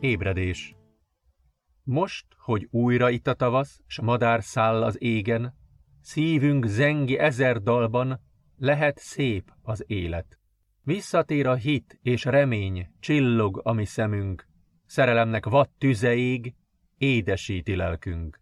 Ébredés 0.00 0.74
Most, 1.82 2.26
hogy 2.36 2.66
újra 2.70 3.10
itt 3.10 3.26
a 3.26 3.34
tavasz, 3.34 3.80
s 3.86 4.00
madár 4.00 4.42
száll 4.42 4.82
az 4.82 5.02
égen, 5.02 5.54
szívünk 6.00 6.66
zengi 6.66 7.18
ezer 7.18 7.62
dalban, 7.62 8.20
lehet 8.56 8.98
szép 8.98 9.52
az 9.62 9.84
élet. 9.86 10.38
Visszatér 10.82 11.46
a 11.46 11.54
hit 11.54 11.98
és 12.02 12.24
remény, 12.24 12.90
csillog 13.00 13.60
a 13.64 13.72
mi 13.72 13.84
szemünk, 13.84 14.48
szerelemnek 14.84 15.44
vad 15.46 15.70
tüzeig, 15.78 16.54
édesíti 16.96 17.76
lelkünk. 17.76 18.40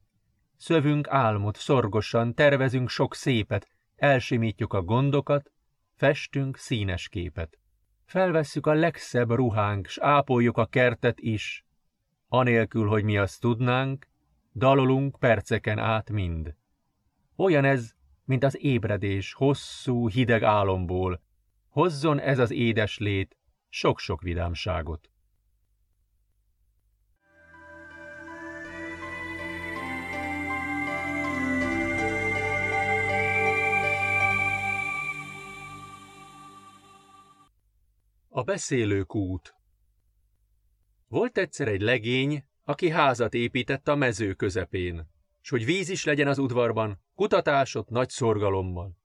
Szövünk 0.57 1.09
álmot 1.09 1.57
szorgosan, 1.57 2.35
tervezünk 2.35 2.89
sok 2.89 3.15
szépet, 3.15 3.69
elsimítjuk 3.95 4.73
a 4.73 4.83
gondokat, 4.83 5.53
festünk 5.95 6.57
színes 6.57 7.09
képet. 7.09 7.59
Felvesszük 8.07 8.67
a 8.67 8.73
legszebb 8.73 9.31
ruhánk, 9.31 9.87
s 9.87 9.99
ápoljuk 9.99 10.57
a 10.57 10.67
kertet 10.67 11.21
is. 11.21 11.65
Anélkül, 12.29 12.89
hogy 12.89 13.05
mi 13.05 13.19
azt 13.19 13.41
tudnánk, 13.41 14.07
dalolunk 14.55 15.19
perceken 15.19 15.79
át 15.79 16.11
mind. 16.11 16.55
Olyan 17.37 17.65
ez, 17.65 17.95
mint 18.25 18.45
az 18.45 18.59
ébredés 18.61 19.33
hosszú, 19.33 20.09
hideg 20.09 20.43
álomból. 20.43 21.23
Hozzon 21.69 22.21
ez 22.21 22.39
az 22.39 22.51
édes 22.51 22.99
lét 22.99 23.37
sok-sok 23.69 24.23
vidámságot. 24.23 25.11
A 38.37 38.43
beszélő 38.43 39.03
kút 39.03 39.55
Volt 41.09 41.39
egyszer 41.39 41.69
egy 41.69 41.81
legény, 41.81 42.45
aki 42.65 42.91
házat 42.91 43.35
épített 43.35 43.89
a 43.89 43.95
mező 43.95 44.35
közepén, 44.35 45.09
s 45.41 45.51
hogy 45.51 45.65
víz 45.65 45.89
is 45.89 46.05
legyen 46.05 46.29
az 46.29 46.39
udvarban, 46.39 47.03
kutatásot 47.15 47.89
nagy 47.89 48.09
szorgalommal. 48.09 48.97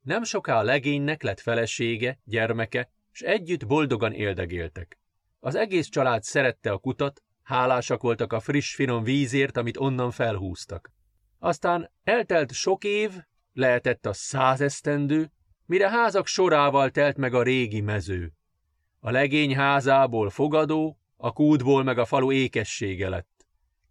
Nem 0.00 0.22
soká 0.22 0.58
a 0.58 0.62
legénynek 0.62 1.22
lett 1.22 1.40
felesége, 1.40 2.20
gyermeke, 2.24 2.90
s 3.10 3.20
együtt 3.20 3.66
boldogan 3.66 4.12
éldegéltek. 4.12 4.98
Az 5.40 5.54
egész 5.54 5.88
család 5.88 6.22
szerette 6.22 6.70
a 6.70 6.78
kutat, 6.78 7.22
hálásak 7.42 8.02
voltak 8.02 8.32
a 8.32 8.40
friss, 8.40 8.74
finom 8.74 9.02
vízért, 9.02 9.56
amit 9.56 9.76
onnan 9.76 10.10
felhúztak. 10.10 10.92
Aztán 11.38 11.90
eltelt 12.04 12.52
sok 12.52 12.84
év, 12.84 13.12
lehetett 13.52 14.06
a 14.06 14.12
százesztendő, 14.12 15.32
mire 15.66 15.90
házak 15.90 16.26
sorával 16.26 16.90
telt 16.90 17.16
meg 17.16 17.34
a 17.34 17.42
régi 17.42 17.80
mező. 17.80 18.34
A 19.02 19.10
legény 19.10 19.54
házából 19.54 20.30
fogadó, 20.30 20.98
a 21.16 21.32
kútból 21.32 21.82
meg 21.82 21.98
a 21.98 22.04
falu 22.04 22.32
ékessége 22.32 23.08
lett. 23.08 23.46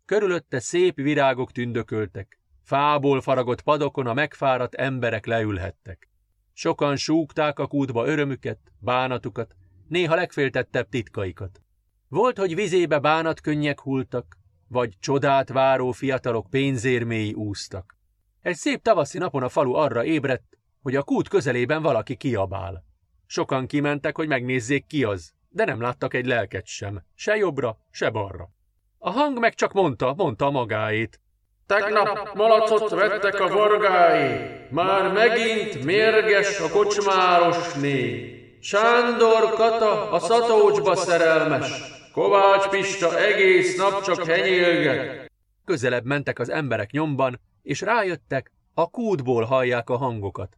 Körülötte 0.06 0.60
szép 0.60 0.96
virágok 0.96 1.52
tündököltek, 1.52 2.40
fából 2.64 3.22
faragott 3.22 3.62
padokon 3.62 4.08
a 4.08 4.14
megfáradt 4.14 4.76
emberek 4.76 5.26
leülhettek. 5.26 6.10
Sokan 6.54 6.96
súgták 6.96 7.60
a 7.60 7.68
kútba 7.68 8.06
örömüket, 8.06 8.60
bánatukat, 8.80 9.56
néha 9.88 10.16
legféltettebb 10.16 10.90
titkaikat. 10.90 11.62
Volt, 12.08 12.38
hogy 12.38 12.56
vizébe 12.56 13.00
bánatkönnyek 13.00 13.80
hultak, 13.80 14.38
vagy 14.68 14.94
csodát 15.00 15.50
váró 15.50 15.92
fiatalok 15.92 16.50
pénzérméi 16.50 17.34
úsztak. 17.34 17.98
Egy 18.42 18.56
szép 18.56 18.82
tavaszi 18.82 19.18
napon 19.18 19.44
a 19.44 19.50
falu 19.50 19.74
arra 19.74 20.06
ébredt, 20.06 20.58
hogy 20.82 20.96
a 20.96 21.04
kút 21.04 21.28
közelében 21.28 21.82
valaki 21.82 22.16
kiabál. 22.16 22.88
Sokan 23.32 23.68
kimentek, 23.68 24.16
hogy 24.16 24.28
megnézzék 24.28 24.86
ki 24.88 25.04
az, 25.04 25.32
de 25.50 25.66
nem 25.66 25.82
láttak 25.82 26.14
egy 26.14 26.26
lelket 26.26 26.66
sem, 26.66 27.04
se 27.16 27.36
jobbra, 27.36 27.78
se 27.92 28.10
balra. 28.10 28.50
A 28.98 29.10
hang 29.10 29.40
meg 29.40 29.54
csak 29.54 29.74
mondta, 29.74 30.14
mondta 30.18 30.50
magáét. 30.50 31.20
Tegnap 31.66 32.36
malacot 32.36 32.90
vettek 32.90 33.40
a 33.40 33.48
vargái, 33.48 34.50
már 34.70 35.12
megint 35.12 35.84
mérges 35.84 36.60
a 36.60 36.70
kocsmárosné. 36.70 38.34
Sándor 38.62 39.54
Kata 39.54 40.12
a 40.12 40.20
szatócsba 40.20 40.96
szerelmes, 40.96 41.72
Kovács 42.14 42.68
Pista 42.68 43.20
egész 43.20 43.78
nap 43.78 44.02
csak 44.02 44.26
henyélget. 44.26 45.32
Közelebb 45.66 46.06
mentek 46.06 46.40
az 46.40 46.50
emberek 46.50 46.92
nyomban, 46.92 47.40
és 47.62 47.82
rájöttek, 47.82 48.52
a 48.74 48.90
kútból 48.90 49.44
hallják 49.44 49.90
a 49.90 49.98
hangokat. 49.98 50.58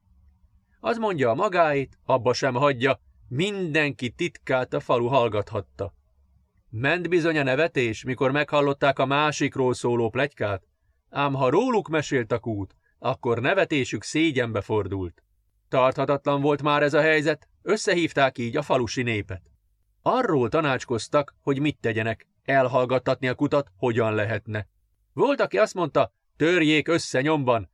Az 0.84 0.98
mondja 0.98 1.30
a 1.30 1.36
magáit, 1.36 2.00
abba 2.06 2.34
sem 2.34 2.54
hagyja, 2.54 3.00
mindenki 3.28 4.10
titkát 4.10 4.74
a 4.74 4.80
falu 4.80 5.08
hallgathatta. 5.08 5.94
Ment 6.70 7.10
bizony 7.10 7.38
a 7.38 7.44
nevetés, 7.44 8.04
mikor 8.04 8.32
meghallották 8.32 9.00
a 9.00 9.06
másikról 9.06 9.74
szóló 9.74 10.10
plegykát, 10.10 10.64
ám 11.10 11.34
ha 11.34 11.50
róluk 11.50 11.88
mesélt 11.88 12.32
a 12.32 12.40
kút, 12.40 12.76
akkor 13.00 13.42
nevetésük 13.42 14.04
szégyenbe 14.04 14.62
fordult. 14.62 15.24
Tarthatatlan 15.70 16.42
volt 16.42 16.62
már 16.62 16.84
ez 16.84 16.94
a 16.94 17.02
helyzet, 17.02 17.48
összehívták 17.62 18.38
így 18.38 18.58
a 18.58 18.62
falusi 18.62 19.04
népet. 19.04 19.42
Arról 20.02 20.50
tanácskoztak, 20.50 21.36
hogy 21.42 21.60
mit 21.60 21.80
tegyenek, 21.80 22.28
elhallgattatni 22.44 23.28
a 23.28 23.36
kutat 23.36 23.72
hogyan 23.76 24.16
lehetne. 24.16 24.68
Volt, 25.14 25.42
aki 25.42 25.58
azt 25.58 25.74
mondta, 25.74 26.14
törjék 26.36 26.88
össze 26.88 27.22
nyomban, 27.22 27.70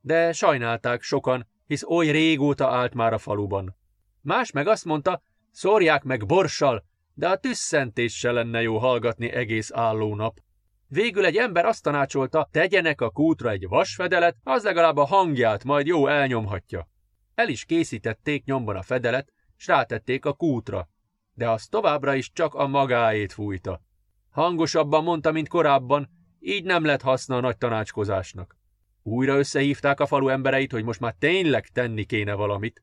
de 0.00 0.32
sajnálták 0.32 1.02
sokan, 1.02 1.48
hisz 1.70 1.84
oly 1.84 2.10
régóta 2.10 2.68
állt 2.68 2.94
már 2.94 3.12
a 3.12 3.18
faluban. 3.18 3.76
Más 4.20 4.50
meg 4.50 4.66
azt 4.66 4.84
mondta, 4.84 5.22
szórják 5.50 6.02
meg 6.02 6.26
borssal, 6.26 6.84
de 7.14 7.28
a 7.28 7.36
tüsszentéssel 7.36 8.32
lenne 8.32 8.62
jó 8.62 8.78
hallgatni 8.78 9.30
egész 9.30 9.70
álló 9.72 10.14
nap. 10.14 10.38
Végül 10.86 11.24
egy 11.24 11.36
ember 11.36 11.64
azt 11.64 11.82
tanácsolta, 11.82 12.48
tegyenek 12.50 13.00
a 13.00 13.10
kútra 13.10 13.50
egy 13.50 13.68
vasfedelet, 13.68 14.36
az 14.42 14.62
legalább 14.62 14.96
a 14.96 15.04
hangját 15.04 15.64
majd 15.64 15.86
jó 15.86 16.06
elnyomhatja. 16.06 16.88
El 17.34 17.48
is 17.48 17.64
készítették 17.64 18.44
nyomban 18.44 18.76
a 18.76 18.82
fedelet, 18.82 19.32
s 19.56 19.66
rátették 19.66 20.24
a 20.24 20.32
kútra, 20.32 20.88
de 21.34 21.50
az 21.50 21.66
továbbra 21.66 22.14
is 22.14 22.32
csak 22.32 22.54
a 22.54 22.66
magáét 22.66 23.32
fújta. 23.32 23.82
Hangosabban 24.30 25.04
mondta, 25.04 25.32
mint 25.32 25.48
korábban, 25.48 26.10
így 26.40 26.64
nem 26.64 26.84
lett 26.84 27.02
haszna 27.02 27.36
a 27.36 27.40
nagy 27.40 27.58
tanácskozásnak. 27.58 28.59
Újra 29.02 29.36
összehívták 29.36 30.00
a 30.00 30.06
falu 30.06 30.28
embereit, 30.28 30.72
hogy 30.72 30.84
most 30.84 31.00
már 31.00 31.14
tényleg 31.18 31.66
tenni 31.66 32.04
kéne 32.04 32.34
valamit. 32.34 32.82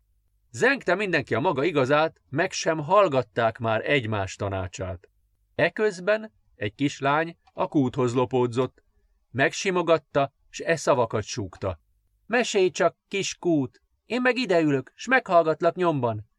Zengte 0.51 0.95
mindenki 0.95 1.35
a 1.35 1.39
maga 1.39 1.63
igazát, 1.63 2.21
meg 2.29 2.51
sem 2.51 2.77
hallgatták 2.77 3.57
már 3.57 3.89
egymás 3.89 4.35
tanácsát. 4.35 5.09
Eközben 5.55 6.31
egy 6.55 6.75
kislány 6.75 7.37
a 7.53 7.67
kúthoz 7.67 8.13
lopódzott, 8.13 8.83
megsimogatta, 9.31 10.33
s 10.49 10.59
e 10.59 10.75
szavakat 10.75 11.23
súgta. 11.23 11.79
Mesélj 12.25 12.69
csak, 12.69 12.97
kis 13.07 13.35
kút, 13.35 13.81
én 14.05 14.21
meg 14.21 14.37
ideülök, 14.37 14.91
s 14.95 15.07
meghallgatlak 15.07 15.75
nyomban. 15.75 16.29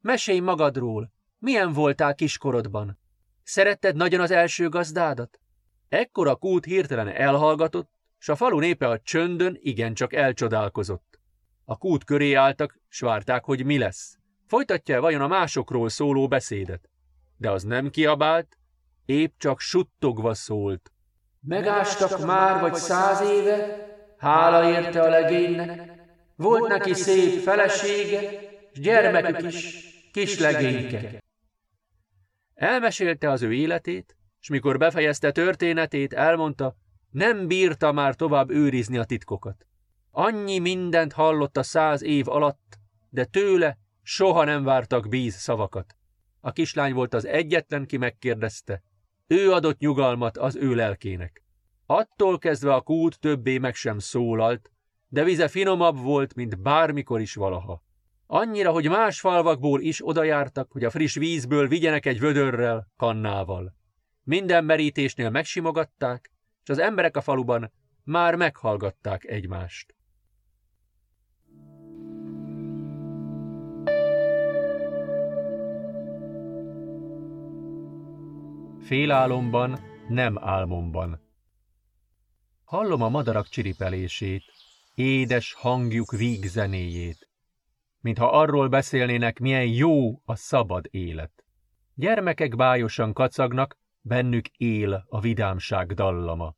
Mesélj 0.00 0.38
magadról, 0.38 1.12
milyen 1.38 1.72
voltál 1.72 2.14
kiskorodban? 2.14 2.98
Szeretted 3.42 3.96
nagyon 3.96 4.20
az 4.20 4.30
első 4.30 4.68
gazdádat? 4.68 5.40
Ekkor 5.88 6.28
a 6.28 6.36
kút 6.36 6.64
hirtelen 6.64 7.08
elhallgatott, 7.08 7.90
s 8.22 8.28
a 8.28 8.36
falu 8.36 8.58
népe 8.58 8.88
a 8.88 8.98
csöndön 8.98 9.58
igencsak 9.60 10.12
elcsodálkozott. 10.12 11.20
A 11.64 11.78
kút 11.78 12.04
köré 12.04 12.34
álltak, 12.34 12.78
s 12.88 13.00
várták, 13.00 13.44
hogy 13.44 13.64
mi 13.64 13.78
lesz. 13.78 14.18
Folytatja-e 14.46 14.98
vajon 14.98 15.20
a 15.20 15.26
másokról 15.26 15.88
szóló 15.88 16.28
beszédet? 16.28 16.90
De 17.36 17.50
az 17.50 17.62
nem 17.62 17.90
kiabált, 17.90 18.58
épp 19.04 19.32
csak 19.38 19.60
suttogva 19.60 20.34
szólt. 20.34 20.92
Megástak 21.40 22.24
már 22.24 22.60
vagy 22.60 22.74
száz 22.74 23.30
éve, 23.30 23.86
hála 24.18 24.70
érte 24.70 25.00
a 25.00 25.08
legénynek, 25.08 25.92
volt 26.36 26.68
neki 26.68 26.94
szép 26.94 27.40
felesége, 27.40 28.40
s 28.72 28.80
gyermekük 28.80 29.52
is, 29.52 29.84
kis 30.12 30.38
legényke. 30.38 31.22
Elmesélte 32.54 33.30
az 33.30 33.42
ő 33.42 33.54
életét, 33.54 34.16
és 34.40 34.48
mikor 34.48 34.78
befejezte 34.78 35.32
történetét, 35.32 36.12
elmondta, 36.12 36.76
nem 37.12 37.46
bírta 37.46 37.92
már 37.92 38.14
tovább 38.14 38.50
őrizni 38.50 38.98
a 38.98 39.04
titkokat. 39.04 39.66
Annyi 40.10 40.58
mindent 40.58 41.12
hallott 41.12 41.56
a 41.56 41.62
száz 41.62 42.02
év 42.02 42.28
alatt, 42.28 42.78
de 43.10 43.24
tőle 43.24 43.78
soha 44.02 44.44
nem 44.44 44.64
vártak 44.64 45.08
bíz 45.08 45.34
szavakat. 45.34 45.96
A 46.40 46.52
kislány 46.52 46.94
volt 46.94 47.14
az 47.14 47.26
egyetlen, 47.26 47.86
ki 47.86 47.96
megkérdezte. 47.96 48.82
Ő 49.26 49.52
adott 49.52 49.78
nyugalmat 49.78 50.36
az 50.36 50.56
ő 50.56 50.74
lelkének. 50.74 51.42
Attól 51.86 52.38
kezdve 52.38 52.74
a 52.74 52.80
kút 52.80 53.20
többé 53.20 53.58
meg 53.58 53.74
sem 53.74 53.98
szólalt, 53.98 54.70
de 55.08 55.24
vize 55.24 55.48
finomabb 55.48 55.98
volt, 55.98 56.34
mint 56.34 56.62
bármikor 56.62 57.20
is 57.20 57.34
valaha. 57.34 57.82
Annyira, 58.26 58.70
hogy 58.70 58.88
más 58.88 59.20
falvakból 59.20 59.80
is 59.80 60.06
odajártak, 60.06 60.72
hogy 60.72 60.84
a 60.84 60.90
friss 60.90 61.14
vízből 61.14 61.68
vigyenek 61.68 62.06
egy 62.06 62.20
vödörrel, 62.20 62.88
kannával. 62.96 63.74
Minden 64.22 64.64
merítésnél 64.64 65.30
megsimogatták, 65.30 66.31
és 66.62 66.68
az 66.68 66.78
emberek 66.78 67.16
a 67.16 67.20
faluban 67.20 67.72
már 68.04 68.34
meghallgatták 68.34 69.24
egymást. 69.24 69.94
Félálomban, 78.80 79.80
nem 80.08 80.38
álmomban. 80.38 81.20
Hallom 82.64 83.02
a 83.02 83.08
madarak 83.08 83.48
csiripelését, 83.48 84.42
édes 84.94 85.52
hangjuk 85.52 86.10
vígzenéjét, 86.10 87.28
mintha 88.00 88.30
arról 88.30 88.68
beszélnének, 88.68 89.38
milyen 89.38 89.66
jó 89.66 90.20
a 90.24 90.36
szabad 90.36 90.86
élet. 90.90 91.44
Gyermekek 91.94 92.56
bájosan 92.56 93.12
kacagnak, 93.12 93.78
bennük 94.02 94.48
él 94.48 95.04
a 95.08 95.20
vidámság 95.20 95.92
dallama. 95.92 96.54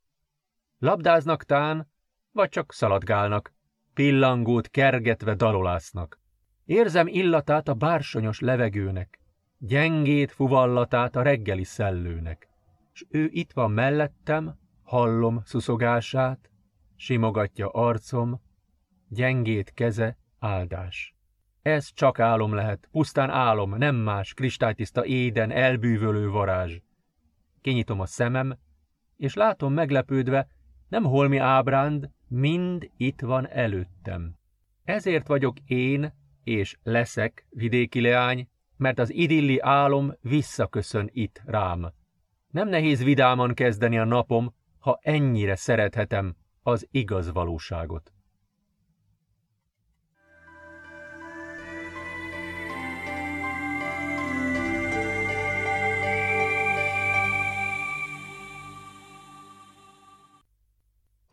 Labdáznak 0.78 1.44
tán, 1.44 1.92
vagy 2.32 2.48
csak 2.48 2.72
szaladgálnak, 2.72 3.52
pillangót 3.94 4.68
kergetve 4.68 5.34
dalolásznak. 5.34 6.20
Érzem 6.64 7.06
illatát 7.06 7.68
a 7.68 7.74
bársonyos 7.74 8.40
levegőnek, 8.40 9.20
gyengét 9.58 10.32
fuvallatát 10.32 11.16
a 11.16 11.22
reggeli 11.22 11.64
szellőnek. 11.64 12.48
S 12.92 13.04
ő 13.08 13.28
itt 13.32 13.52
van 13.52 13.70
mellettem, 13.70 14.58
hallom 14.82 15.40
szuszogását, 15.44 16.50
simogatja 16.96 17.68
arcom, 17.68 18.40
gyengét 19.08 19.72
keze 19.72 20.18
áldás. 20.38 21.14
Ez 21.62 21.92
csak 21.92 22.18
álom 22.18 22.54
lehet, 22.54 22.88
pusztán 22.90 23.30
álom, 23.30 23.74
nem 23.76 23.96
más, 23.96 24.34
kristálytiszta 24.34 25.04
éden, 25.04 25.50
elbűvölő 25.50 26.28
varázs. 26.28 26.78
Kinyitom 27.64 28.00
a 28.00 28.06
szemem, 28.06 28.58
és 29.16 29.34
látom 29.34 29.72
meglepődve, 29.72 30.46
nem 30.88 31.04
holmi 31.04 31.36
ábránd, 31.36 32.10
mind 32.28 32.90
itt 32.96 33.20
van 33.20 33.48
előttem. 33.48 34.36
Ezért 34.82 35.26
vagyok 35.26 35.56
én, 35.66 36.12
és 36.42 36.76
leszek, 36.82 37.46
vidéki 37.50 38.00
leány, 38.00 38.48
mert 38.76 38.98
az 38.98 39.12
idilli 39.12 39.60
álom 39.60 40.12
visszaköszön 40.20 41.10
itt 41.12 41.42
rám. 41.44 41.92
Nem 42.50 42.68
nehéz 42.68 43.02
vidáman 43.02 43.54
kezdeni 43.54 43.98
a 43.98 44.04
napom, 44.04 44.54
ha 44.78 44.98
ennyire 45.02 45.56
szerethetem 45.56 46.36
az 46.62 46.86
igaz 46.90 47.32
valóságot. 47.32 48.12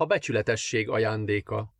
A 0.02 0.06
becsületesség 0.06 0.90
ajándéka 0.90 1.74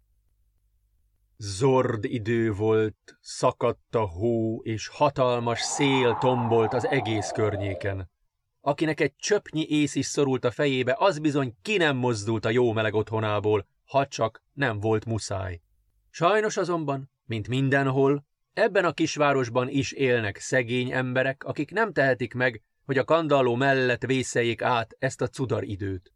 Zord 1.38 2.04
idő 2.04 2.52
volt, 2.54 3.18
szakadt 3.22 3.96
a 3.96 4.08
hó, 4.08 4.62
és 4.64 4.88
hatalmas 4.88 5.60
szél 5.60 6.18
tombolt 6.20 6.74
az 6.74 6.88
egész 6.88 7.32
környéken. 7.34 8.12
Akinek 8.60 9.00
egy 9.00 9.16
csöpnyi 9.16 9.66
ész 9.70 9.96
is 9.96 10.06
szorult 10.06 10.46
a 10.46 10.52
fejébe, 10.52 10.96
az 11.00 11.20
bizony 11.20 11.56
ki 11.62 11.78
nem 11.78 11.98
mozdult 11.98 12.46
a 12.46 12.50
jó 12.50 12.72
meleg 12.72 12.94
otthonából, 12.94 13.68
ha 13.86 14.08
csak 14.08 14.44
nem 14.54 14.80
volt 14.80 15.06
muszáj. 15.06 15.62
Sajnos 16.10 16.58
azonban, 16.58 17.12
mint 17.26 17.48
mindenhol, 17.48 18.26
ebben 18.54 18.86
a 18.86 18.94
kisvárosban 18.94 19.70
is 19.70 19.92
élnek 19.92 20.38
szegény 20.38 20.92
emberek, 20.92 21.44
akik 21.44 21.72
nem 21.72 21.94
tehetik 21.94 22.34
meg, 22.34 22.64
hogy 22.86 22.98
a 22.98 23.04
kandalló 23.04 23.56
mellett 23.56 24.06
vészeljék 24.06 24.62
át 24.62 24.96
ezt 25.00 25.22
a 25.22 25.28
cudar 25.28 25.64
időt. 25.64 26.12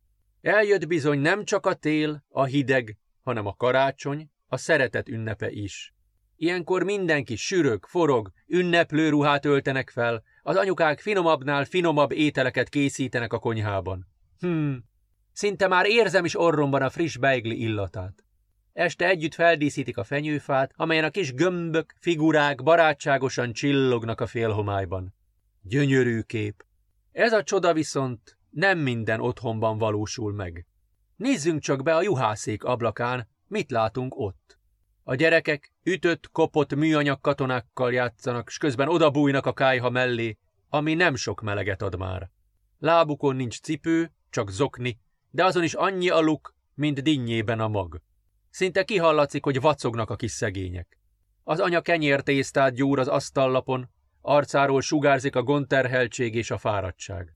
Eljött 0.46 0.88
bizony 0.88 1.20
nem 1.20 1.44
csak 1.44 1.66
a 1.66 1.74
tél, 1.74 2.24
a 2.30 2.44
hideg, 2.44 2.98
hanem 3.24 3.46
a 3.46 3.56
karácsony, 3.56 4.30
a 4.48 4.58
szeretet 4.58 5.10
ünnepe 5.10 5.52
is. 5.52 5.94
Ilyenkor 6.36 6.84
mindenki 6.84 7.36
sürög, 7.36 7.86
forog, 7.86 8.32
ünneplő 8.48 9.10
ruhát 9.10 9.46
öltenek 9.46 9.90
fel, 9.90 10.24
az 10.42 10.56
anyukák 10.56 11.00
finomabbnál 11.00 11.66
finomabb 11.66 12.12
ételeket 12.12 12.70
készítenek 12.70 13.34
a 13.34 13.40
konyhában. 13.40 14.08
Hmm, 14.40 14.84
szinte 15.32 15.68
már 15.68 15.86
érzem 15.86 16.26
is 16.26 16.40
orromban 16.40 16.82
a 16.82 16.90
friss 16.90 17.18
beigli 17.18 17.60
illatát. 17.62 18.24
Este 18.74 19.08
együtt 19.08 19.34
feldíszítik 19.34 19.98
a 19.98 20.04
fenyőfát, 20.04 20.72
amelyen 20.76 21.04
a 21.04 21.10
kis 21.10 21.34
gömbök, 21.34 21.94
figurák 22.00 22.64
barátságosan 22.64 23.54
csillognak 23.54 24.22
a 24.22 24.28
félhomályban. 24.28 25.16
Gyönyörű 25.62 26.22
kép. 26.22 26.66
Ez 27.12 27.34
a 27.34 27.44
csoda 27.44 27.74
viszont 27.74 28.38
nem 28.56 28.80
minden 28.80 29.22
otthonban 29.22 29.78
valósul 29.78 30.34
meg. 30.34 30.66
Nézzünk 31.16 31.62
csak 31.62 31.84
be 31.84 31.96
a 31.96 32.02
juhászék 32.02 32.64
ablakán, 32.64 33.28
mit 33.48 33.72
látunk 33.72 34.16
ott. 34.18 34.60
A 35.04 35.16
gyerekek 35.16 35.74
ütött, 35.84 36.30
kopott 36.32 36.76
műanyag 36.76 37.22
katonákkal 37.22 37.94
játszanak, 37.94 38.50
s 38.50 38.58
közben 38.58 38.88
odabújnak 38.88 39.46
a 39.46 39.54
kájha 39.54 39.90
mellé, 39.90 40.38
ami 40.70 40.94
nem 40.94 41.16
sok 41.16 41.42
meleget 41.42 41.82
ad 41.82 41.98
már. 41.98 42.30
Lábukon 42.80 43.36
nincs 43.36 43.60
cipő, 43.60 44.12
csak 44.30 44.50
zokni, 44.50 45.00
de 45.30 45.46
azon 45.46 45.64
is 45.64 45.74
annyi 45.74 46.10
a 46.10 46.42
mint 46.74 47.02
dinnyében 47.02 47.60
a 47.60 47.68
mag. 47.68 48.02
Szinte 48.50 48.84
kihallatszik, 48.84 49.44
hogy 49.44 49.62
vacognak 49.62 50.10
a 50.10 50.16
kis 50.16 50.32
szegények. 50.32 51.00
Az 51.44 51.60
anya 51.60 51.82
kenyértésztát 51.82 52.74
gyúr 52.74 53.00
az 53.00 53.08
asztallapon, 53.08 53.90
arcáról 54.22 54.82
sugárzik 54.82 55.36
a 55.36 55.44
gondterheltség 55.44 56.36
és 56.36 56.52
a 56.52 56.58
fáradtság. 56.58 57.35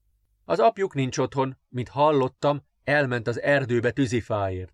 Az 0.50 0.60
apjuk 0.60 0.94
nincs 0.94 1.18
otthon, 1.18 1.58
mint 1.68 1.90
hallottam, 1.90 2.66
elment 2.84 3.28
az 3.28 3.42
erdőbe 3.42 3.92
tűzifáért. 3.92 4.74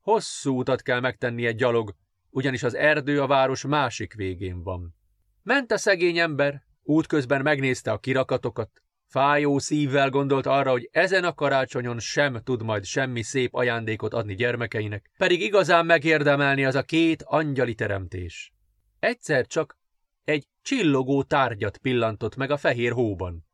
Hosszú 0.00 0.58
utat 0.58 0.82
kell 0.82 1.00
megtenni 1.00 1.46
egy 1.46 1.56
gyalog, 1.56 1.94
ugyanis 2.30 2.62
az 2.62 2.74
erdő 2.74 3.20
a 3.20 3.26
város 3.26 3.64
másik 3.64 4.14
végén 4.14 4.62
van. 4.62 4.94
Ment 5.42 5.72
a 5.72 5.76
szegény 5.76 6.18
ember, 6.18 6.62
útközben 6.82 7.42
megnézte 7.42 7.90
a 7.90 7.98
kirakatokat, 7.98 8.70
fájó 9.06 9.58
szívvel 9.58 10.10
gondolt 10.10 10.46
arra, 10.46 10.70
hogy 10.70 10.88
ezen 10.92 11.24
a 11.24 11.34
karácsonyon 11.34 11.98
sem 11.98 12.42
tud 12.44 12.62
majd 12.62 12.84
semmi 12.84 13.22
szép 13.22 13.54
ajándékot 13.54 14.14
adni 14.14 14.34
gyermekeinek, 14.34 15.10
pedig 15.18 15.42
igazán 15.42 15.86
megérdemelni 15.86 16.64
az 16.64 16.74
a 16.74 16.82
két 16.82 17.22
angyali 17.22 17.74
teremtés. 17.74 18.52
Egyszer 18.98 19.46
csak 19.46 19.78
egy 20.24 20.46
csillogó 20.62 21.22
tárgyat 21.22 21.78
pillantott 21.78 22.36
meg 22.36 22.50
a 22.50 22.56
fehér 22.56 22.92
hóban. 22.92 23.46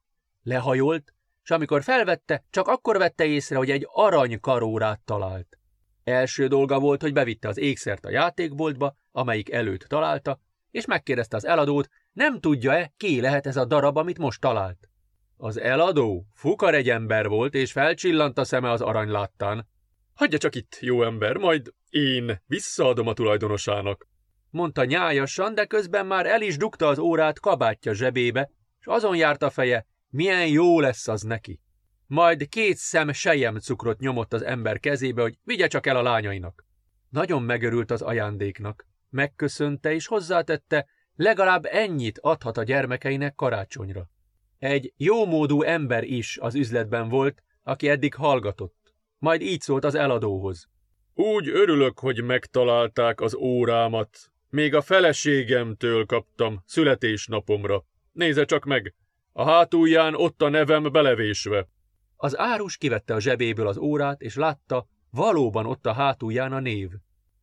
Lehajolt, 0.43 1.13
és 1.49 1.55
amikor 1.55 1.83
felvette, 1.83 2.45
csak 2.51 2.69
akkor 2.69 2.99
vette 2.99 3.25
észre, 3.25 3.57
hogy 3.57 3.71
egy 3.71 3.87
arany 3.93 4.41
karórát 4.41 5.01
talált. 5.05 5.59
Első 6.05 6.47
dolga 6.47 6.79
volt, 6.79 7.03
hogy 7.03 7.13
bevitte 7.13 7.49
az 7.49 7.59
ékszert 7.59 8.05
a 8.05 8.11
játékboltba, 8.11 8.97
amelyik 9.13 9.53
előtt 9.53 9.81
találta, 9.81 10.41
és 10.71 10.87
megkérdezte 10.87 11.37
az 11.37 11.47
eladót, 11.47 11.89
nem 12.13 12.41
tudja-e, 12.41 12.93
ki 12.97 13.21
lehet 13.21 13.47
ez 13.47 13.57
a 13.57 13.65
darab, 13.65 13.97
amit 13.97 14.19
most 14.19 14.41
talált. 14.41 14.89
Az 15.37 15.61
eladó 15.61 16.27
fukar 16.35 16.75
egy 16.75 16.91
ember 16.91 17.29
volt, 17.29 17.55
és 17.55 17.73
felcsillant 17.73 18.39
a 18.39 18.45
szeme 18.45 18.71
az 18.71 18.81
arany 18.81 19.11
láttán. 19.11 19.69
Hagyja 20.15 20.39
csak 20.39 20.55
itt, 20.55 20.77
jó 20.81 21.03
ember, 21.03 21.37
majd 21.37 21.73
én 21.89 22.43
visszaadom 22.47 23.07
a 23.07 23.13
tulajdonosának. 23.13 24.07
Mondta 24.51 24.85
nyájasan, 24.85 25.55
de 25.55 25.65
közben 25.65 26.07
már 26.07 26.27
el 26.27 26.43
is 26.43 26.57
dugta 26.57 26.87
az 26.89 26.99
órát 26.99 27.41
kabátja 27.41 27.95
zsebébe, 27.95 28.51
és 28.81 28.87
azon 28.87 29.17
járt 29.17 29.43
a 29.43 29.51
feje, 29.51 29.87
milyen 30.11 30.49
jó 30.49 30.81
lesz 30.81 31.09
az 31.09 31.23
neki. 31.23 31.61
Majd 32.07 32.49
két 32.49 32.77
szem 32.77 33.13
sejem 33.13 33.59
cukrot 33.59 33.99
nyomott 33.99 34.33
az 34.33 34.43
ember 34.43 34.81
kezébe, 34.81 35.23
hogy 35.23 35.39
vigye 35.45 35.67
csak 35.67 35.87
el 35.87 35.97
a 35.97 36.03
lányainak. 36.03 36.67
Nagyon 37.09 37.43
megörült 37.43 37.91
az 37.91 38.03
ajándéknak. 38.03 38.87
Megköszönte 39.11 39.93
és 39.93 40.07
hozzátette, 40.07 40.87
legalább 41.15 41.65
ennyit 41.65 42.19
adhat 42.19 42.57
a 42.57 42.63
gyermekeinek 42.63 43.35
karácsonyra. 43.35 44.11
Egy 44.59 44.93
jómódú 44.97 45.63
ember 45.63 46.05
is 46.05 46.39
az 46.39 46.55
üzletben 46.55 47.09
volt, 47.09 47.43
aki 47.63 47.89
eddig 47.89 48.15
hallgatott. 48.15 48.95
Majd 49.19 49.41
így 49.41 49.61
szólt 49.61 49.85
az 49.85 49.95
eladóhoz. 49.95 50.69
Úgy 51.15 51.49
örülök, 51.49 51.99
hogy 51.99 52.23
megtalálták 52.23 53.21
az 53.21 53.35
órámat. 53.35 54.19
Még 54.49 54.75
a 54.75 54.83
feleségemtől 54.83 56.07
kaptam 56.07 56.63
születésnapomra. 56.67 57.85
Nézze 58.13 58.45
csak 58.45 58.65
meg, 58.65 58.95
a 59.39 59.45
hátulján 59.45 60.15
ott 60.15 60.43
a 60.43 60.49
nevem 60.49 60.83
belevésve. 60.83 61.69
Az 62.17 62.39
árus 62.39 62.77
kivette 62.77 63.15
a 63.15 63.21
zsebéből 63.21 63.67
az 63.67 63.77
órát, 63.77 64.21
és 64.21 64.35
látta, 64.35 64.87
valóban 65.11 65.67
ott 65.67 65.87
a 65.87 65.93
hátulján 65.93 66.53
a 66.53 66.61
név. 66.61 66.91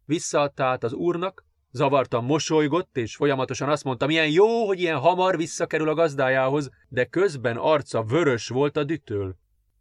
Visszaadta 0.05 0.63
át 0.63 0.83
az 0.83 0.93
úrnak, 0.93 1.45
zavartan 1.71 2.23
mosolygott, 2.23 2.97
és 2.97 3.15
folyamatosan 3.15 3.69
azt 3.69 3.83
mondta, 3.83 4.05
milyen 4.05 4.29
jó, 4.29 4.65
hogy 4.65 4.79
ilyen 4.79 4.97
hamar 4.97 5.37
visszakerül 5.37 5.89
a 5.89 5.93
gazdájához, 5.93 6.69
de 6.89 7.05
közben 7.05 7.57
arca 7.57 8.03
vörös 8.03 8.47
volt 8.47 8.77
a 8.77 8.83
dütől. 8.83 9.35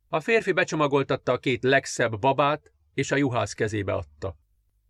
A 0.09 0.21
férfi 0.21 0.53
becsomagoltatta 0.53 1.33
a 1.33 1.39
két 1.39 1.63
legszebb 1.63 2.19
babát, 2.19 2.73
és 2.95 3.11
a 3.11 3.17
juhász 3.17 3.53
kezébe 3.53 3.93
adta. 3.93 4.37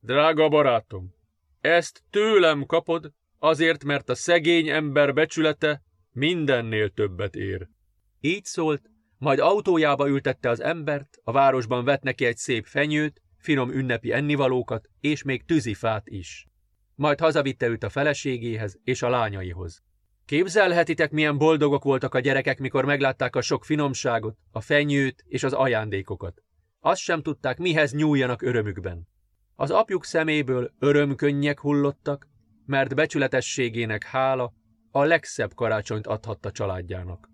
Drága 0.01 0.49
barátom, 0.49 1.15
ezt 1.61 2.03
tőlem 2.11 2.67
kapod, 2.67 3.13
azért, 3.39 3.85
mert 3.85 4.09
a 4.09 4.15
szegény 4.15 4.69
ember 4.69 5.15
becsülete 5.15 5.83
mindennél 6.15 6.91
többet 6.91 7.35
ér. 7.35 7.69
Így 8.21 8.45
szólt, 8.45 8.91
majd 9.19 9.39
autójába 9.39 10.09
ültette 10.09 10.49
az 10.49 10.61
embert, 10.61 11.21
a 11.23 11.33
városban 11.33 11.85
vett 11.85 12.03
neki 12.03 12.25
egy 12.25 12.37
szép 12.37 12.67
fenyőt, 12.67 13.23
finom 13.39 13.71
ünnepi 13.71 14.13
ennivalókat, 14.13 14.89
és 15.01 15.23
még 15.23 15.45
tűzifát 15.45 16.09
is. 16.09 16.47
Majd 16.95 17.21
hazavitte 17.21 17.67
őt 17.67 17.83
a 17.83 17.89
feleségéhez 17.89 18.79
és 18.85 19.03
a 19.03 19.09
lányaihoz. 19.09 19.83
Képzelhetitek, 20.25 21.11
milyen 21.11 21.39
boldogok 21.39 21.85
voltak 21.85 22.15
a 22.15 22.21
gyerekek, 22.21 22.59
mikor 22.59 22.85
meglátták 22.85 23.37
a 23.37 23.41
sok 23.41 23.65
finomságot, 23.65 24.37
a 24.51 24.61
fenyőt 24.61 25.25
és 25.27 25.43
az 25.43 25.53
ajándékokat. 25.53 26.43
Azt 26.81 27.01
sem 27.01 27.23
tudták, 27.23 27.59
mihez 27.59 27.93
nyúljanak 27.93 28.43
örömükben. 28.43 29.09
Az 29.55 29.71
apjuk 29.71 30.05
szeméből 30.05 30.73
örömkönnyek 30.79 31.61
hullottak, 31.61 32.29
mert 32.67 32.95
becsületességének 32.95 34.05
hála 34.05 34.53
a 34.97 35.05
legszebb 35.05 35.55
karácsonyt 35.55 36.07
adhatta 36.07 36.51
családjának. 36.51 37.31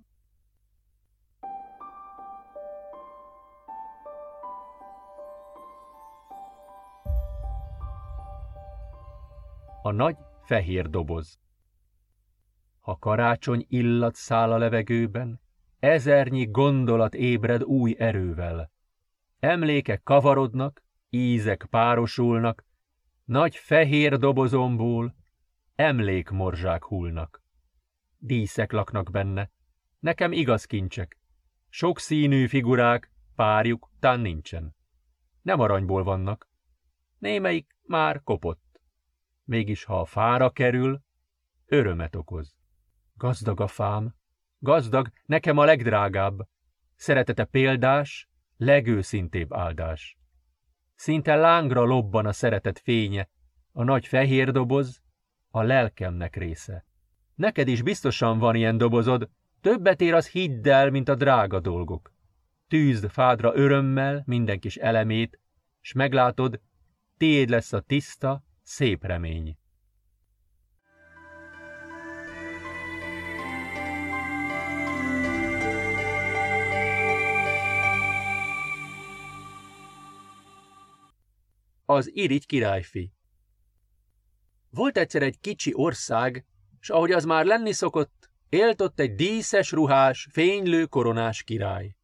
A 9.83 9.91
nagy 9.91 10.17
fehér 10.43 10.91
doboz 10.91 11.39
Ha 12.81 12.97
karácsony 12.97 13.65
illat 13.69 14.15
száll 14.15 14.53
a 14.53 14.59
levegőben, 14.59 15.41
ezernyi 15.79 16.45
gondolat 16.45 17.15
ébred 17.15 17.63
új 17.63 17.95
erővel. 17.99 18.71
Emlékek 19.39 20.03
kavarodnak, 20.03 20.85
ízek 21.09 21.67
párosulnak, 21.71 22.65
nagy 23.25 23.57
fehér 23.57 24.19
dobozomból 24.19 25.15
emlékmorzsák 25.75 26.85
hullnak. 26.85 27.43
Díszek 28.23 28.73
laknak 28.73 29.11
benne, 29.11 29.51
nekem 29.99 30.33
igaz 30.33 30.65
kincsek, 30.65 31.19
sok 31.69 31.99
színű 31.99 32.47
figurák, 32.47 33.13
párjuk 33.35 33.91
tán 33.99 34.21
nincsen. 34.21 34.77
Nem 35.43 35.61
aranyból 35.61 36.03
vannak, 36.03 36.49
némelyik 37.19 37.77
már 37.83 38.23
kopott. 38.23 38.81
Mégis, 39.45 39.85
ha 39.85 40.01
a 40.01 40.05
fára 40.05 40.51
kerül, 40.51 41.03
örömet 41.67 42.17
okoz. 42.17 42.57
Gazdag 43.15 43.61
a 43.61 43.67
fám, 43.67 44.15
gazdag, 44.59 45.09
nekem 45.27 45.59
a 45.59 45.65
legdrágább, 45.65 46.49
szeretete 46.95 47.45
példás, 47.45 48.29
legőszintébb 48.57 49.53
áldás. 49.53 50.19
Szinte 50.95 51.35
lángra 51.35 51.83
lobban 51.83 52.27
a 52.27 52.33
szeretet 52.33 52.79
fénye, 52.79 53.31
a 53.73 53.83
nagy 53.83 54.07
fehér 54.07 54.51
doboz 54.53 55.03
a 55.51 55.63
lelkemnek 55.63 56.37
része. 56.37 56.89
Neked 57.41 57.69
is 57.69 57.83
biztosan 57.83 58.39
van 58.39 58.55
ilyen 58.55 58.77
dobozod, 58.77 59.31
többet 59.61 60.01
ér 60.01 60.15
az 60.15 60.29
hidd 60.29 60.69
el, 60.69 60.91
mint 60.91 61.09
a 61.09 61.15
drága 61.15 61.61
dolgok. 61.61 62.13
Tűzd 62.69 63.11
fádra 63.11 63.55
örömmel 63.55 64.23
minden 64.27 64.61
kis 64.61 64.77
elemét, 64.77 65.41
s 65.81 65.93
meglátod, 65.93 66.61
tiéd 67.17 67.49
lesz 67.49 67.73
a 67.73 67.81
tiszta, 67.81 68.45
szép 68.63 69.05
remény. 69.05 69.59
Az 81.85 82.11
irigy 82.15 82.47
királyfi 82.47 83.13
Volt 84.71 84.99
egyszer 84.99 85.23
egy 85.23 85.41
kicsi 85.41 85.73
ország, 85.75 86.45
s 86.81 86.91
ahogy 86.91 87.13
az 87.13 87.25
már 87.25 87.45
lenni 87.45 87.73
szokott, 87.73 88.31
élt 88.49 88.81
ott 88.81 89.01
egy 89.01 89.15
díszes 89.15 89.73
ruhás, 89.73 90.29
fénylő 90.31 90.87
koronás 90.87 91.43
király. 91.43 91.97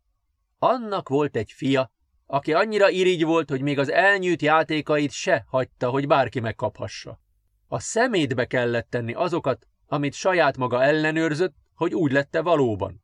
Annak 0.59 1.09
volt 1.09 1.37
egy 1.37 1.52
fia, 1.52 1.92
aki 2.26 2.52
annyira 2.52 2.90
irigy 2.90 3.25
volt, 3.25 3.50
hogy 3.50 3.61
még 3.61 3.78
az 3.78 3.90
elnyűjt 3.90 4.42
játékait 4.42 5.12
se 5.12 5.45
hagyta, 5.49 5.90
hogy 5.90 6.06
bárki 6.06 6.40
megkaphassa. 6.40 7.21
A 7.68 7.78
szemétbe 7.78 8.47
kellett 8.47 8.90
tenni 8.90 9.12
azokat, 9.12 9.66
amit 9.87 10.14
saját 10.14 10.56
maga 10.56 10.83
ellenőrzött, 10.83 11.54
hogy 11.75 11.95
úgy 11.95 12.12
lette 12.12 12.40
valóban. 12.40 13.02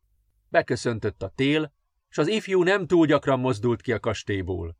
Beköszöntött 0.49 1.23
a 1.23 1.31
tél, 1.35 1.73
s 2.09 2.17
az 2.17 2.27
ifjú 2.27 2.63
nem 2.63 2.87
túl 2.87 3.05
gyakran 3.05 3.39
mozdult 3.39 3.81
ki 3.81 3.91
a 3.91 3.99
kastélyból. 3.99 4.77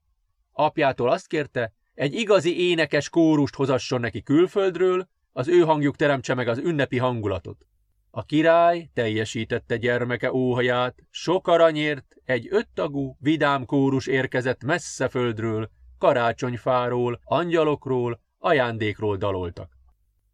Apjától 0.51 1.09
azt 1.09 1.27
kérte, 1.27 1.73
egy 1.93 2.13
igazi 2.13 2.69
énekes 2.69 3.09
kórust 3.09 3.55
hozasson 3.55 3.99
neki 3.99 4.21
külföldről, 4.21 5.07
az 5.33 5.47
ő 5.47 5.59
hangjuk 5.59 5.95
teremtse 5.95 6.33
meg 6.33 6.47
az 6.47 6.57
ünnepi 6.57 6.97
hangulatot. 6.97 7.65
A 8.11 8.23
király 8.23 8.89
teljesítette 8.93 9.77
gyermeke 9.77 10.33
óhaját, 10.33 10.95
sok 11.09 11.47
aranyért 11.47 12.15
egy 12.25 12.47
öttagú, 12.49 13.17
vidám 13.19 13.65
kórus 13.65 14.07
érkezett 14.07 14.63
messze 14.63 15.07
földről, 15.07 15.69
karácsonyfáról, 15.97 17.19
angyalokról, 17.23 18.19
ajándékról 18.37 19.17
daloltak. 19.17 19.71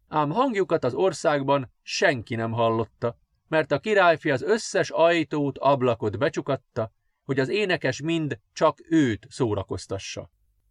Ám 0.08 0.30
hangjukat 0.30 0.84
az 0.84 0.94
országban 0.94 1.72
senki 1.82 2.34
nem 2.34 2.52
hallotta, 2.52 3.18
mert 3.48 3.72
a 3.72 3.78
királyfi 3.78 4.30
az 4.30 4.42
összes 4.42 4.90
ajtót, 4.90 5.58
ablakot 5.58 6.18
becsukatta, 6.18 6.92
hogy 7.24 7.38
az 7.38 7.48
énekes 7.48 8.00
mind 8.02 8.38
csak 8.52 8.78
őt 8.88 9.26
szórakoztassa. 9.30 10.30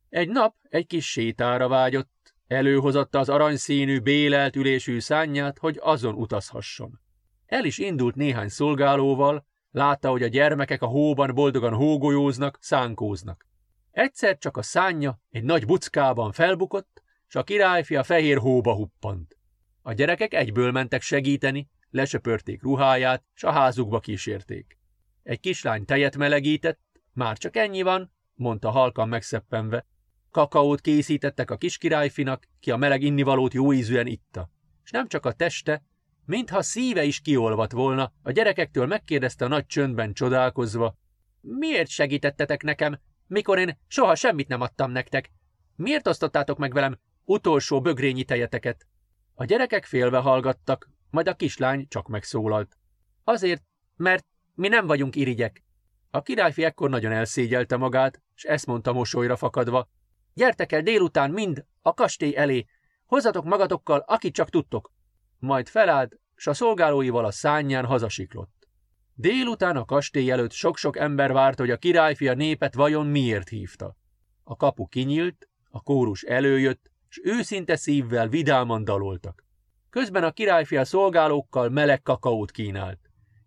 Egy 0.09 0.29
nap 0.29 0.55
egy 0.69 0.88
kis 0.88 1.12
sétára 1.12 1.67
vágyott, 1.67 2.12
előhozatta 2.49 3.19
az 3.19 3.29
aranyszínű, 3.29 3.99
bélelt 3.99 4.55
ülésű 4.55 4.99
szányját, 4.99 5.57
hogy 5.57 5.77
azon 5.81 6.13
utazhasson. 6.13 6.99
El 7.45 7.65
is 7.65 7.77
indult 7.77 8.15
néhány 8.15 8.49
szolgálóval, 8.49 9.45
látta, 9.71 10.09
hogy 10.09 10.23
a 10.23 10.27
gyermekek 10.27 10.81
a 10.81 10.85
hóban 10.85 11.35
boldogan 11.35 11.73
hógolyóznak, 11.73 12.57
szánkóznak. 12.61 13.47
Egyszer 13.91 14.37
csak 14.37 14.57
a 14.57 14.61
szánja 14.61 15.21
egy 15.29 15.43
nagy 15.43 15.65
buckában 15.65 16.31
felbukott, 16.31 17.03
s 17.27 17.35
a 17.35 17.43
királyfi 17.43 17.95
a 17.95 18.03
fehér 18.03 18.37
hóba 18.37 18.73
huppant. 18.73 19.37
A 19.81 19.93
gyerekek 19.93 20.33
egyből 20.33 20.71
mentek 20.71 21.01
segíteni, 21.01 21.69
lesöpörték 21.89 22.63
ruháját, 22.63 23.23
s 23.33 23.43
a 23.43 23.51
házukba 23.51 23.99
kísérték. 23.99 24.77
Egy 25.23 25.39
kislány 25.39 25.85
tejet 25.85 26.17
melegített, 26.17 26.79
már 27.13 27.37
csak 27.37 27.55
ennyi 27.55 27.81
van, 27.81 28.13
mondta 28.33 28.69
halkan 28.69 29.09
megszeppenve, 29.09 29.85
Kakaót 30.31 30.81
készítettek 30.81 31.51
a 31.51 31.57
kiskirályfinak, 31.57 32.48
ki 32.59 32.71
a 32.71 32.77
meleg 32.77 33.01
innivalót 33.01 33.53
jó 33.53 33.74
ízűen 33.74 34.07
itta. 34.07 34.50
És 34.83 34.91
nem 34.91 35.07
csak 35.07 35.25
a 35.25 35.31
teste, 35.31 35.83
mintha 36.25 36.62
szíve 36.62 37.03
is 37.03 37.19
kiolvat 37.19 37.71
volna, 37.71 38.12
a 38.24 38.31
gyerekektől 38.31 38.86
megkérdezte 38.86 39.45
a 39.45 39.48
nagy 39.48 39.65
csöndben 39.65 40.13
csodálkozva. 40.13 40.98
Miért 41.41 41.89
segítettetek 41.89 42.63
nekem, 42.63 43.00
mikor 43.27 43.59
én 43.59 43.77
soha 43.88 44.15
semmit 44.15 44.48
nem 44.48 44.62
adtam 44.62 44.91
nektek? 44.91 45.31
Miért 45.75 46.07
osztottátok 46.07 46.57
meg 46.57 46.74
velem 46.74 47.00
utolsó 47.25 47.81
bögrényi 47.81 48.24
tejeteket? 48.24 48.88
A 49.33 49.45
gyerekek 49.45 49.86
félve 49.86 50.17
hallgattak, 50.17 50.89
majd 51.09 51.27
a 51.27 51.33
kislány 51.33 51.88
csak 51.88 52.07
megszólalt. 52.07 52.77
Azért, 53.24 53.63
mert 53.95 54.25
mi 54.55 54.67
nem 54.67 54.86
vagyunk 54.86 55.15
irigyek. 55.15 55.63
A 56.12 56.21
királyfi 56.21 56.63
ekkor 56.63 56.89
nagyon 56.89 57.12
elszégyelte 57.12 57.77
magát, 57.77 58.21
és 58.36 58.43
ezt 58.43 58.65
mondta 58.65 58.93
mosolyra 58.93 59.36
fakadva. 59.36 59.89
Gyertek 60.33 60.71
el 60.71 60.81
délután 60.81 61.31
mind 61.31 61.65
a 61.81 61.93
kastély 61.93 62.36
elé, 62.36 62.65
hozzatok 63.05 63.45
magatokkal, 63.45 64.03
akit 64.07 64.33
csak 64.33 64.50
tudtok. 64.50 64.91
Majd 65.39 65.67
felállt, 65.67 66.19
s 66.36 66.48
a 66.48 66.53
szolgálóival 66.53 67.25
a 67.25 67.31
szányján 67.31 67.86
hazasiklott. 67.86 68.67
Délután 69.13 69.75
a 69.77 69.86
kastély 69.86 70.31
előtt 70.31 70.51
sok-sok 70.51 70.98
ember 70.98 71.31
várt, 71.33 71.59
hogy 71.59 71.69
a 71.69 71.77
királyfi 71.77 72.27
a 72.27 72.33
népet 72.33 72.74
vajon 72.74 73.07
miért 73.07 73.50
hívta. 73.50 73.95
A 74.43 74.55
kapu 74.55 74.88
kinyílt, 74.88 75.50
a 75.69 75.81
kórus 75.81 76.24
előjött, 76.24 76.91
s 77.07 77.21
őszinte 77.24 77.75
szívvel 77.75 78.27
vidáman 78.27 78.83
daloltak. 78.83 79.45
Közben 79.89 80.24
a 80.24 80.31
királyfi 80.31 80.77
a 80.77 80.86
szolgálókkal 80.86 81.69
meleg 81.69 82.01
kakaót 82.01 82.51
kínált. 82.51 83.00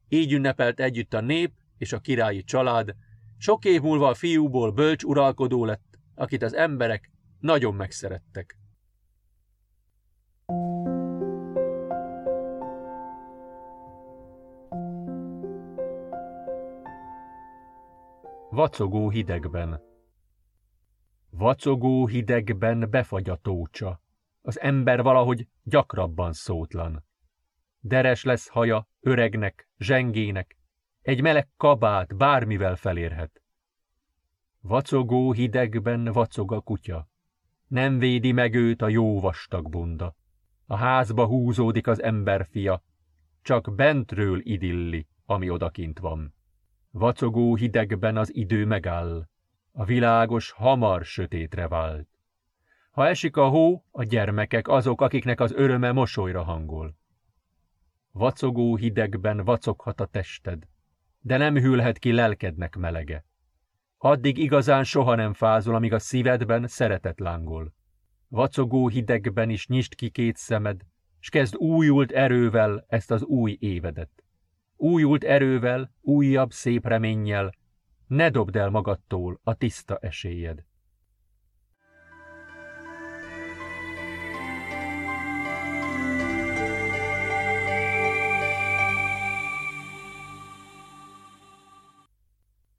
Így 0.08 0.32
ünnepelt 0.32 0.80
együtt 0.80 1.14
a 1.14 1.20
nép 1.20 1.52
és 1.78 1.92
a 1.92 1.98
királyi 1.98 2.42
család, 2.42 2.94
sok 3.38 3.64
év 3.64 3.80
múlva 3.80 4.08
a 4.08 4.14
fiúból 4.14 4.70
bölcs 4.70 5.02
uralkodó 5.02 5.64
lett, 5.64 5.91
akit 6.14 6.42
az 6.42 6.54
emberek 6.54 7.10
nagyon 7.38 7.74
megszerettek. 7.74 8.56
Vacogó 18.50 19.10
hidegben 19.10 19.80
Vacogó 21.30 22.06
hidegben 22.06 22.90
befagy 22.90 23.28
a 23.28 23.36
tócsa. 23.36 24.00
Az 24.40 24.60
ember 24.60 25.02
valahogy 25.02 25.48
gyakrabban 25.62 26.32
szótlan. 26.32 27.04
Deres 27.80 28.24
lesz 28.24 28.48
haja 28.48 28.88
öregnek, 29.00 29.68
zsengének, 29.78 30.56
egy 31.00 31.22
meleg 31.22 31.48
kabát 31.56 32.16
bármivel 32.16 32.76
felérhet. 32.76 33.41
Vacogó 34.64 35.32
hidegben 35.32 36.04
vacog 36.04 36.52
a 36.52 36.60
kutya. 36.60 37.08
Nem 37.66 37.98
védi 37.98 38.32
meg 38.32 38.54
őt 38.54 38.82
a 38.82 38.88
jó 38.88 39.20
vastag 39.20 39.68
bunda. 39.68 40.16
A 40.66 40.76
házba 40.76 41.26
húzódik 41.26 41.86
az 41.86 42.02
emberfia, 42.02 42.82
csak 43.42 43.74
bentről 43.74 44.40
idilli, 44.42 45.06
ami 45.26 45.50
odakint 45.50 45.98
van. 45.98 46.34
Vacogó 46.90 47.56
hidegben 47.56 48.16
az 48.16 48.34
idő 48.34 48.66
megáll, 48.66 49.28
a 49.72 49.84
világos 49.84 50.50
hamar 50.50 51.04
sötétre 51.04 51.68
vált. 51.68 52.08
Ha 52.90 53.06
esik 53.06 53.36
a 53.36 53.48
hó, 53.48 53.84
a 53.90 54.02
gyermekek 54.02 54.68
azok, 54.68 55.00
akiknek 55.00 55.40
az 55.40 55.52
öröme 55.52 55.92
mosolyra 55.92 56.42
hangol. 56.42 56.96
Vacogó 58.10 58.76
hidegben 58.76 59.44
vacoghat 59.44 60.00
a 60.00 60.06
tested, 60.06 60.68
de 61.20 61.36
nem 61.36 61.54
hűlhet 61.54 61.98
ki 61.98 62.12
lelkednek 62.12 62.76
melege. 62.76 63.24
Addig 64.04 64.38
igazán 64.38 64.84
soha 64.84 65.14
nem 65.14 65.32
fázol, 65.34 65.74
amíg 65.74 65.92
a 65.92 65.98
szívedben 65.98 66.66
szeretet 66.66 67.20
lángol. 67.20 67.74
Vacogó 68.28 68.88
hidegben 68.88 69.50
is 69.50 69.66
nyisd 69.66 69.94
ki 69.94 70.10
két 70.10 70.36
szemed, 70.36 70.80
s 71.18 71.28
kezd 71.28 71.56
újult 71.56 72.10
erővel 72.10 72.84
ezt 72.88 73.10
az 73.10 73.22
új 73.22 73.56
évedet. 73.60 74.24
Újult 74.76 75.24
erővel, 75.24 75.92
újabb 76.00 76.50
szép 76.50 76.86
reménnyel, 76.86 77.54
ne 78.06 78.30
dobd 78.30 78.56
el 78.56 78.70
magadtól 78.70 79.40
a 79.42 79.54
tiszta 79.54 79.96
esélyed. 79.96 80.64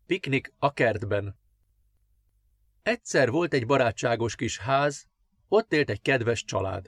Piknik 0.06 0.54
a 0.60 0.74
kertben 0.74 1.36
Egyszer 2.82 3.30
volt 3.30 3.54
egy 3.54 3.66
barátságos 3.66 4.36
kis 4.36 4.58
ház, 4.58 5.08
ott 5.48 5.74
élt 5.74 5.90
egy 5.90 6.02
kedves 6.02 6.44
család. 6.44 6.86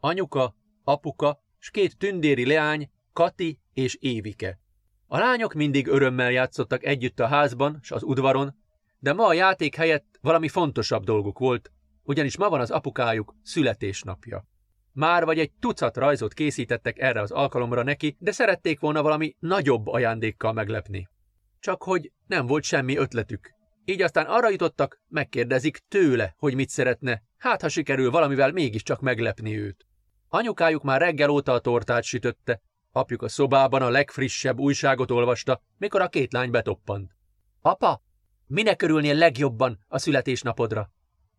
Anyuka, 0.00 0.54
apuka, 0.84 1.42
s 1.58 1.70
két 1.70 1.98
tündéri 1.98 2.46
leány, 2.46 2.90
Kati 3.12 3.60
és 3.72 3.96
Évike. 4.00 4.58
A 5.06 5.18
lányok 5.18 5.54
mindig 5.54 5.86
örömmel 5.86 6.30
játszottak 6.30 6.84
együtt 6.84 7.20
a 7.20 7.26
házban 7.26 7.78
s 7.82 7.90
az 7.90 8.02
udvaron, 8.02 8.54
de 8.98 9.12
ma 9.12 9.26
a 9.26 9.32
játék 9.32 9.74
helyett 9.74 10.18
valami 10.20 10.48
fontosabb 10.48 11.04
dolguk 11.04 11.38
volt, 11.38 11.72
ugyanis 12.02 12.36
ma 12.36 12.48
van 12.48 12.60
az 12.60 12.70
apukájuk 12.70 13.34
születésnapja. 13.42 14.44
Már 14.92 15.24
vagy 15.24 15.38
egy 15.38 15.52
tucat 15.52 15.96
rajzot 15.96 16.34
készítettek 16.34 16.98
erre 16.98 17.20
az 17.20 17.30
alkalomra 17.30 17.82
neki, 17.82 18.16
de 18.18 18.32
szerették 18.32 18.80
volna 18.80 19.02
valami 19.02 19.36
nagyobb 19.38 19.86
ajándékkal 19.86 20.52
meglepni. 20.52 21.08
Csak 21.64 21.82
hogy 21.82 22.12
nem 22.26 22.46
volt 22.46 22.64
semmi 22.64 22.96
ötletük. 22.96 23.54
Így 23.84 24.02
aztán 24.02 24.26
arra 24.26 24.50
jutottak, 24.50 25.00
megkérdezik 25.08 25.78
tőle, 25.88 26.34
hogy 26.38 26.54
mit 26.54 26.68
szeretne, 26.68 27.22
hát 27.36 27.60
ha 27.60 27.68
sikerül 27.68 28.10
valamivel 28.10 28.52
mégiscsak 28.52 29.00
meglepni 29.00 29.58
őt. 29.58 29.86
Anyukájuk 30.28 30.82
már 30.82 31.00
reggel 31.00 31.30
óta 31.30 31.52
a 31.52 31.58
tortát 31.58 32.02
sütötte, 32.02 32.60
apjuk 32.92 33.22
a 33.22 33.28
szobában 33.28 33.82
a 33.82 33.88
legfrissebb 33.88 34.58
újságot 34.58 35.10
olvasta, 35.10 35.62
mikor 35.78 36.00
a 36.00 36.08
két 36.08 36.32
lány 36.32 36.50
betoppant. 36.50 37.16
Apa, 37.60 38.02
minek 38.46 38.82
örülnél 38.82 39.14
legjobban 39.14 39.84
a 39.88 39.98
születésnapodra? 39.98 40.90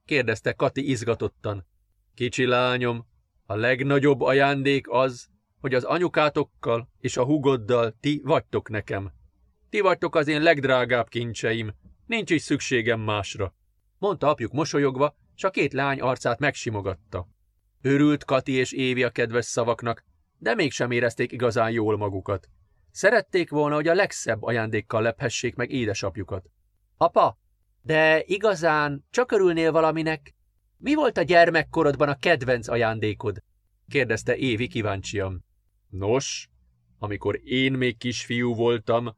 kérdezte 0.06 0.54
Kati 0.54 0.90
izgatottan. 0.90 1.68
Kicsi 2.14 2.46
lányom, 2.46 3.08
a 3.46 3.56
legnagyobb 3.56 4.22
ajándék 4.22 4.90
az, 4.90 5.28
hogy 5.60 5.74
az 5.74 5.84
anyukátokkal 5.84 6.90
és 7.00 7.18
a 7.18 7.26
hugoddal 7.26 7.96
ti 8.00 8.22
vagytok 8.24 8.70
nekem. 8.70 9.24
Ti 9.70 9.80
vagytok 9.80 10.16
az 10.16 10.28
én 10.28 10.42
legdrágább 10.42 11.08
kincseim, 11.08 11.74
nincs 12.06 12.32
is 12.32 12.42
szükségem 12.42 13.00
másra, 13.00 13.56
mondta 13.98 14.30
apjuk 14.30 14.52
mosolyogva, 14.52 15.16
s 15.36 15.44
a 15.44 15.50
két 15.50 15.74
lány 15.74 16.02
arcát 16.02 16.40
megsimogatta. 16.40 17.28
Örült 17.82 18.24
Kati 18.24 18.52
és 18.52 18.72
Évi 18.72 19.04
a 19.04 19.10
kedves 19.10 19.46
szavaknak, 19.46 20.04
de 20.38 20.56
mégsem 20.56 20.92
érezték 20.92 21.32
igazán 21.32 21.72
jól 21.72 21.98
magukat. 21.98 22.50
Szerették 22.92 23.50
volna, 23.50 23.76
hogy 23.76 23.88
a 23.88 23.94
legszebb 23.94 24.44
ajándékkal 24.44 25.02
lephessék 25.02 25.56
meg 25.56 25.72
édesapjukat. 25.72 26.50
Apa, 26.98 27.40
de 27.82 28.24
igazán 28.26 29.06
csak 29.10 29.32
örülnél 29.32 29.72
valaminek? 29.72 30.36
Mi 30.78 30.94
volt 30.94 31.18
a 31.18 31.22
gyermekkorodban 31.22 32.10
a 32.10 32.20
kedvenc 32.20 32.68
ajándékod? 32.68 33.44
kérdezte 33.88 34.36
Évi 34.36 34.68
kíváncsian. 34.68 35.46
Nos, 35.90 36.50
amikor 37.00 37.40
én 37.44 37.74
még 37.74 37.98
kisfiú 37.98 38.56
voltam, 38.56 39.18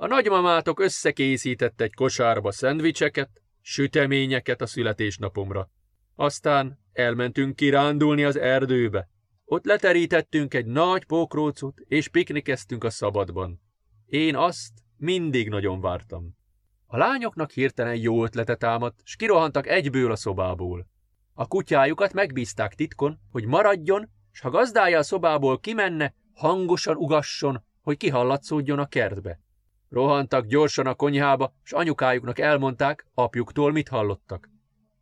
a 0.00 0.06
nagymamátok 0.06 0.80
összekészített 0.80 1.80
egy 1.80 1.94
kosárba 1.94 2.52
szendvicseket, 2.52 3.30
süteményeket 3.60 4.60
a 4.60 4.66
születésnapomra. 4.66 5.70
Aztán 6.14 6.78
elmentünk 6.92 7.56
kirándulni 7.56 8.24
az 8.24 8.36
erdőbe. 8.36 9.08
Ott 9.44 9.64
leterítettünk 9.64 10.54
egy 10.54 10.66
nagy 10.66 11.04
pókrócot, 11.04 11.78
és 11.78 12.08
piknikeztünk 12.08 12.84
a 12.84 12.90
szabadban. 12.90 13.60
Én 14.06 14.36
azt 14.36 14.72
mindig 14.96 15.48
nagyon 15.48 15.80
vártam. 15.80 16.36
A 16.86 16.96
lányoknak 16.96 17.50
hirtelen 17.50 17.96
jó 17.96 18.24
ötlete 18.24 18.56
támadt, 18.56 19.00
s 19.04 19.16
kirohantak 19.16 19.66
egyből 19.66 20.10
a 20.10 20.16
szobából. 20.16 20.86
A 21.32 21.46
kutyájukat 21.46 22.12
megbízták 22.12 22.74
titkon, 22.74 23.18
hogy 23.30 23.46
maradjon, 23.46 24.10
s 24.30 24.40
ha 24.40 24.50
gazdája 24.50 24.98
a 24.98 25.02
szobából 25.02 25.60
kimenne, 25.60 26.14
hangosan 26.32 26.96
ugasson, 26.96 27.64
hogy 27.80 27.96
kihallatszódjon 27.96 28.78
a 28.78 28.86
kertbe. 28.86 29.40
Rohantak 29.88 30.46
gyorsan 30.46 30.86
a 30.86 30.94
konyhába, 30.94 31.54
s 31.62 31.72
anyukájuknak 31.72 32.38
elmondták, 32.38 33.06
apjuktól 33.14 33.72
mit 33.72 33.88
hallottak. 33.88 34.50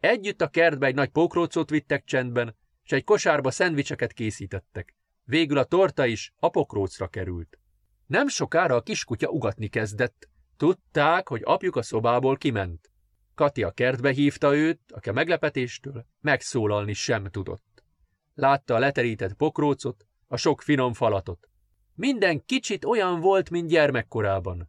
Együtt 0.01 0.41
a 0.41 0.49
kertbe 0.49 0.87
egy 0.87 0.95
nagy 0.95 1.09
pókrócot 1.09 1.71
vittek 1.71 2.05
csendben, 2.05 2.57
s 2.83 2.93
egy 2.93 3.05
kosárba 3.05 3.51
szendvicseket 3.51 4.13
készítettek. 4.13 4.95
Végül 5.25 5.59
a 5.59 5.65
torta 5.65 6.07
is 6.07 6.33
a 6.37 6.49
pokrócra 6.49 7.09
került. 7.09 7.59
Nem 8.07 8.29
sokára 8.29 8.75
a 8.75 8.83
kiskutya 8.83 9.29
ugatni 9.29 9.69
kezdett. 9.69 10.29
Tudták, 10.57 11.29
hogy 11.29 11.41
apjuk 11.45 11.77
a 11.77 11.83
szobából 11.83 12.37
kiment. 12.37 12.91
Kati 13.35 13.63
a 13.63 13.71
kertbe 13.71 14.11
hívta 14.11 14.57
őt, 14.57 14.81
aki 14.93 15.09
a 15.09 15.13
meglepetéstől 15.13 16.07
megszólalni 16.21 16.93
sem 16.93 17.25
tudott. 17.25 17.85
Látta 18.35 18.75
a 18.75 18.79
leterített 18.79 19.35
pokrócot, 19.35 20.07
a 20.27 20.37
sok 20.37 20.63
finom 20.63 20.93
falatot. 20.93 21.49
Minden 21.95 22.45
kicsit 22.45 22.85
olyan 22.85 23.21
volt, 23.21 23.51
mint 23.51 23.69
gyermekkorában. 23.69 24.69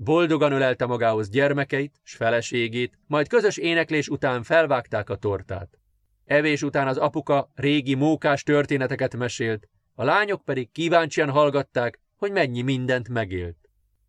Boldogan 0.00 0.52
ölelte 0.52 0.86
magához 0.86 1.28
gyermekeit 1.28 2.00
s 2.02 2.14
feleségét, 2.14 2.98
majd 3.06 3.28
közös 3.28 3.56
éneklés 3.56 4.08
után 4.08 4.42
felvágták 4.42 5.10
a 5.10 5.16
tortát. 5.16 5.78
Evés 6.24 6.62
után 6.62 6.86
az 6.86 6.96
apuka 6.96 7.50
régi 7.54 7.94
mókás 7.94 8.42
történeteket 8.42 9.16
mesélt, 9.16 9.68
a 9.94 10.04
lányok 10.04 10.44
pedig 10.44 10.72
kíváncsian 10.72 11.30
hallgatták, 11.30 12.00
hogy 12.16 12.32
mennyi 12.32 12.62
mindent 12.62 13.08
megélt. 13.08 13.56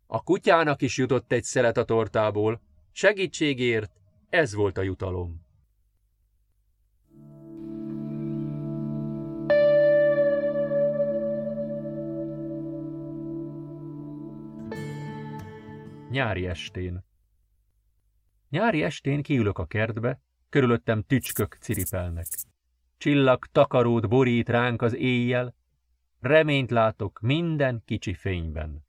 A 0.06 0.22
kutyának 0.22 0.82
is 0.82 0.96
jutott 0.96 1.32
egy 1.32 1.44
szelet 1.44 1.76
a 1.76 1.84
tortából, 1.84 2.60
segítségért 2.92 3.92
ez 4.28 4.54
volt 4.54 4.78
a 4.78 4.82
jutalom. 4.82 5.46
Nyári 16.10 16.46
estén 16.46 17.04
Nyári 18.48 18.82
estén 18.82 19.22
kiülök 19.22 19.58
a 19.58 19.66
kertbe, 19.66 20.20
körülöttem 20.48 21.02
tücskök 21.02 21.56
ciripelnek. 21.60 22.26
Csillag 22.96 23.44
takarót 23.52 24.08
borít 24.08 24.48
ránk 24.48 24.82
az 24.82 24.94
éjjel, 24.94 25.54
reményt 26.20 26.70
látok 26.70 27.20
minden 27.20 27.82
kicsi 27.84 28.14
fényben. 28.14 28.86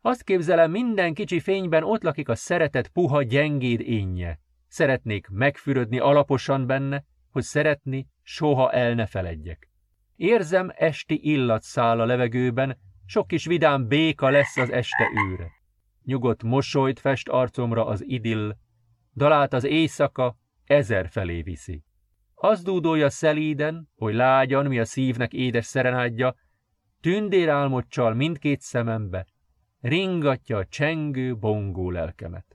Azt 0.00 0.22
képzelem, 0.22 0.70
minden 0.70 1.14
kicsi 1.14 1.40
fényben 1.40 1.82
ott 1.82 2.02
lakik 2.02 2.28
a 2.28 2.34
szeretet 2.34 2.88
puha 2.88 3.22
gyengéd 3.22 3.80
énje. 3.80 4.40
Szeretnék 4.68 5.28
megfürödni 5.28 5.98
alaposan 5.98 6.66
benne, 6.66 7.04
hogy 7.30 7.42
szeretni 7.42 8.08
soha 8.22 8.72
el 8.72 8.94
ne 8.94 9.06
feledjek. 9.06 9.68
Érzem 10.16 10.72
esti 10.74 11.20
illat 11.22 11.62
száll 11.62 12.00
a 12.00 12.04
levegőben, 12.04 12.78
sok 13.06 13.26
kis 13.26 13.46
vidám 13.46 13.88
béka 13.88 14.28
lesz 14.28 14.56
az 14.56 14.70
este 14.70 15.04
őre. 15.30 15.59
Nyugodt 16.04 16.42
mosolyt 16.42 17.00
fest 17.00 17.28
arcomra 17.28 17.86
az 17.86 18.04
idill, 18.06 18.56
dalát 19.14 19.52
az 19.52 19.64
éjszaka 19.64 20.36
ezer 20.64 21.08
felé 21.08 21.42
viszi. 21.42 21.84
Az 22.34 22.62
dúdolja 22.62 23.10
szelíden, 23.10 23.88
hogy 23.96 24.14
lágyan, 24.14 24.66
mi 24.66 24.78
a 24.78 24.84
szívnek 24.84 25.32
édes 25.32 25.66
szerenádja, 25.66 26.34
tündérálmot 27.00 27.88
csal 27.88 28.14
mindkét 28.14 28.60
szemembe, 28.60 29.26
ringatja 29.80 30.56
a 30.56 30.66
csengő, 30.66 31.36
bongó 31.36 31.90
lelkemet. 31.90 32.49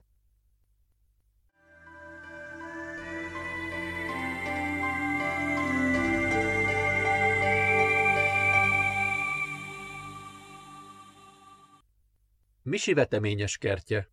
Misi 12.68 12.94
veteményes 12.94 13.58
kertje 13.58 14.10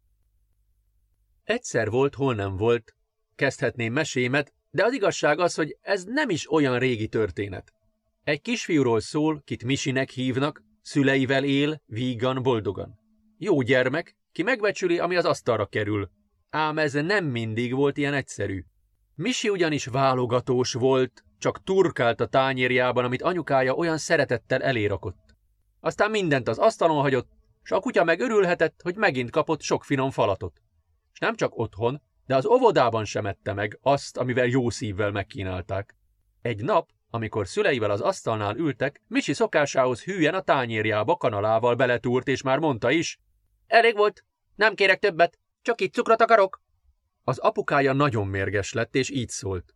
Egyszer 1.44 1.90
volt, 1.90 2.16
hol 2.16 2.36
nem 2.36 2.58
volt, 2.58 2.96
kezdhetném 3.36 3.94
mesémet, 3.94 4.54
de 4.70 4.84
az 4.84 4.94
igazság 4.94 5.40
az, 5.40 5.56
hogy 5.56 5.78
ez 5.82 6.04
nem 6.04 6.30
is 6.30 6.52
olyan 6.52 6.80
régi 6.80 7.08
történet. 7.08 7.74
Egy 8.24 8.42
kisfiúról 8.42 9.00
szól, 9.00 9.42
kit 9.46 9.64
Misinek 9.64 10.10
hívnak, 10.10 10.64
szüleivel 10.82 11.44
él, 11.44 11.82
vígan, 11.86 12.44
boldogan. 12.44 13.00
Jó 13.38 13.62
gyermek, 13.62 14.16
ki 14.32 14.44
megbecsüli, 14.44 15.00
ami 15.00 15.16
az 15.16 15.26
asztalra 15.26 15.66
kerül. 15.66 16.10
Ám 16.50 16.78
ez 16.78 16.94
nem 16.94 17.26
mindig 17.26 17.74
volt 17.74 17.98
ilyen 17.98 18.14
egyszerű. 18.14 18.64
Misi 19.16 19.50
ugyanis 19.50 19.86
válogatós 19.86 20.74
volt, 20.74 21.24
csak 21.38 21.64
turkált 21.64 22.22
a 22.22 22.28
tányérjában, 22.28 23.06
amit 23.06 23.22
anyukája 23.22 23.74
olyan 23.74 23.98
szeretettel 23.98 24.62
elérakott. 24.62 25.36
Aztán 25.80 26.12
mindent 26.12 26.48
az 26.48 26.58
asztalon 26.58 27.02
hagyott, 27.02 27.42
s 27.64 27.72
a 27.72 27.80
kutya 27.80 28.04
meg 28.04 28.20
örülhetett, 28.20 28.82
hogy 28.84 28.96
megint 28.96 29.30
kapott 29.30 29.62
sok 29.62 29.84
finom 29.84 30.12
falatot. 30.12 30.62
És 31.14 31.20
nem 31.20 31.36
csak 31.36 31.58
otthon, 31.58 32.02
de 32.26 32.36
az 32.36 32.46
óvodában 32.46 33.06
sem 33.06 33.26
ette 33.26 33.54
meg 33.54 33.78
azt, 33.82 34.18
amivel 34.18 34.46
jó 34.46 34.70
szívvel 34.70 35.12
megkínálták. 35.12 35.96
Egy 36.42 36.64
nap, 36.64 36.90
amikor 37.10 37.48
szüleivel 37.48 37.92
az 37.92 38.02
asztalnál 38.02 38.58
ültek, 38.58 39.02
Misi 39.08 39.34
szokásához 39.34 40.04
hülyen 40.04 40.34
a 40.34 40.42
tányérjába 40.42 41.16
kanalával 41.16 41.76
beletúrt, 41.76 42.28
és 42.28 42.42
már 42.42 42.60
mondta 42.60 42.92
is, 42.92 43.20
Elég 43.68 43.96
volt, 43.96 44.26
nem 44.56 44.76
kérek 44.76 45.00
többet, 45.00 45.40
csak 45.62 45.82
itt 45.82 45.94
cukrot 45.94 46.22
akarok. 46.22 46.62
Az 47.24 47.38
apukája 47.38 47.94
nagyon 47.94 48.28
mérges 48.28 48.74
lett, 48.74 48.96
és 48.96 49.10
így 49.10 49.30
szólt. 49.30 49.74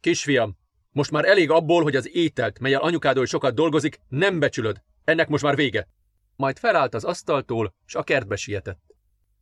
Kisfiam, 0.00 0.56
most 0.90 1.10
már 1.10 1.24
elég 1.24 1.50
abból, 1.50 1.82
hogy 1.82 1.96
az 1.96 2.08
ételt, 2.14 2.58
melyel 2.58 2.80
anyukádól 2.80 3.26
sokat 3.26 3.54
dolgozik, 3.54 4.00
nem 4.08 4.38
becsülöd. 4.38 4.82
Ennek 5.04 5.28
most 5.28 5.42
már 5.42 5.56
vége. 5.56 5.88
Majd 6.38 6.58
felállt 6.58 6.94
az 6.94 7.04
asztaltól, 7.04 7.74
s 7.84 7.94
a 7.94 8.02
kertbe 8.02 8.36
sietett. 8.36 8.94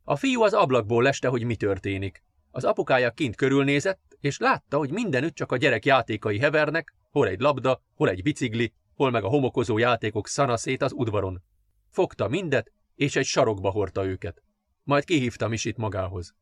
A 0.03 0.15
fiú 0.15 0.41
az 0.41 0.53
ablakból 0.53 1.03
leste, 1.03 1.27
hogy 1.27 1.43
mi 1.43 1.55
történik. 1.55 2.23
Az 2.51 2.63
apukája 2.63 3.11
kint 3.11 3.35
körülnézett, 3.35 4.17
és 4.19 4.37
látta, 4.37 4.77
hogy 4.77 4.91
mindenütt 4.91 5.35
csak 5.35 5.51
a 5.51 5.57
gyerek 5.57 5.85
játékai 5.85 6.39
hevernek, 6.39 6.93
hol 7.11 7.27
egy 7.27 7.39
labda, 7.39 7.81
hol 7.95 8.09
egy 8.09 8.21
bicikli, 8.21 8.73
hol 8.95 9.11
meg 9.11 9.23
a 9.23 9.27
homokozó 9.27 9.77
játékok 9.77 10.27
szanaszét 10.27 10.81
az 10.81 10.91
udvaron. 10.91 11.43
Fogta 11.89 12.27
mindet, 12.27 12.71
és 12.95 13.15
egy 13.15 13.25
sarokba 13.25 13.69
hordta 13.69 14.05
őket. 14.05 14.43
Majd 14.83 15.03
kihívta 15.03 15.47
Misit 15.47 15.77
magához. 15.77 16.35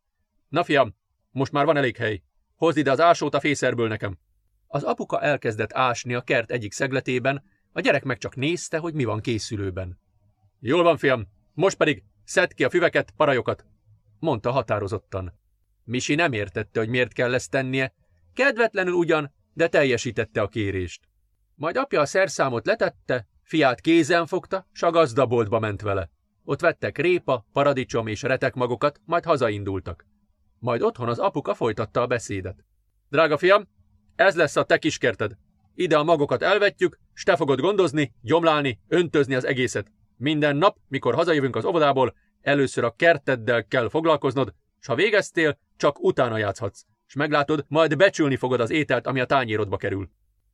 Na 0.48 0.64
fiam, 0.64 0.96
most 1.32 1.52
már 1.52 1.66
van 1.66 1.78
elég 1.78 1.98
hely. 1.98 2.24
Hozd 2.56 2.78
ide 2.78 2.92
az 2.92 3.00
ásót 3.00 3.36
a 3.36 3.40
fészerből 3.40 3.88
nekem. 3.88 4.18
Az 4.68 4.84
apuka 4.84 5.22
elkezdett 5.22 5.74
ásni 5.74 6.14
a 6.14 6.22
kert 6.22 6.52
egyik 6.52 6.74
szegletében, 6.74 7.44
a 7.72 7.80
gyerek 7.80 8.04
meg 8.04 8.18
csak 8.18 8.36
nézte, 8.36 8.78
hogy 8.78 8.94
mi 8.94 9.04
van 9.04 9.22
készülőben. 9.22 10.04
Jól 10.68 10.84
van, 10.84 10.98
fiam, 10.98 11.28
most 11.54 11.78
pedig 11.78 12.04
szedd 12.24 12.50
ki 12.56 12.64
a 12.64 12.70
füveket, 12.70 13.14
parajokat, 13.18 13.66
mondta 14.20 14.52
határozottan. 14.52 15.34
Misi 15.84 16.16
nem 16.16 16.34
értette, 16.34 16.80
hogy 16.80 16.90
miért 16.90 17.14
kell 17.14 17.34
ezt 17.34 17.52
tennie, 17.52 17.94
kedvetlenül 18.34 18.94
ugyan, 18.94 19.34
de 19.54 19.68
teljesítette 19.68 20.42
a 20.42 20.48
kérést. 20.48 21.10
Majd 21.56 21.78
apja 21.78 22.02
a 22.02 22.06
szerszámot 22.06 22.66
letette, 22.66 23.28
fiát 23.44 23.82
kézen 23.82 24.26
fogta, 24.26 24.68
s 24.72 24.82
a 24.82 24.92
gazdaboltba 24.92 25.60
ment 25.60 25.82
vele. 25.82 26.10
Ott 26.44 26.62
vettek 26.62 26.98
répa, 26.98 27.46
paradicsom 27.54 28.08
és 28.08 28.22
retekmagokat, 28.22 29.02
majd 29.06 29.24
hazaindultak. 29.24 30.06
Majd 30.60 30.82
otthon 30.82 31.10
az 31.10 31.20
apuka 31.20 31.54
folytatta 31.54 32.02
a 32.02 32.08
beszédet. 32.08 32.66
Drága 33.10 33.38
fiam, 33.38 33.68
ez 34.16 34.36
lesz 34.36 34.56
a 34.56 34.64
te 34.64 34.78
kiskerted. 34.78 35.38
Ide 35.76 35.98
a 35.98 36.04
magokat 36.04 36.42
elvetjük, 36.42 37.00
s 37.14 37.24
te 37.24 37.36
fogod 37.36 37.60
gondozni, 37.60 38.14
gyomlálni, 38.22 38.80
öntözni 38.88 39.36
az 39.36 39.46
egészet. 39.46 39.92
Minden 40.18 40.56
nap, 40.56 40.78
mikor 40.88 41.14
hazajövünk 41.14 41.56
az 41.56 41.66
óvodából, 41.66 42.16
először 42.42 42.84
a 42.84 42.96
kerteddel 42.96 43.68
kell 43.68 43.90
foglalkoznod, 43.90 44.54
s 44.80 44.88
ha 44.88 44.96
végeztél, 44.96 45.58
csak 45.78 46.04
utána 46.04 46.38
játszhatsz. 46.38 46.86
És 47.08 47.14
meglátod, 47.14 47.66
majd 47.68 47.98
becsülni 47.98 48.36
fogod 48.36 48.60
az 48.60 48.70
ételt, 48.70 49.08
ami 49.08 49.20
a 49.20 49.26
tányérodba 49.26 49.78
kerül. 49.78 50.10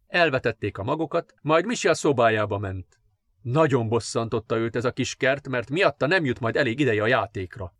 Elvetették 0.08 0.78
a 0.78 0.84
magokat, 0.84 1.34
majd 1.41 1.65
a 1.84 1.93
szobájába 1.93 2.58
ment. 2.58 3.00
Nagyon 3.41 3.88
bosszantotta 3.88 4.58
őt 4.58 4.76
ez 4.76 4.86
a 4.86 4.91
kis 4.91 5.15
kert, 5.15 5.47
mert 5.47 5.69
miatta 5.69 6.08
nem 6.08 6.26
jut 6.26 6.39
majd 6.39 6.56
elég 6.56 6.80
ideje 6.80 7.04
a 7.04 7.08
játékra. 7.08 7.74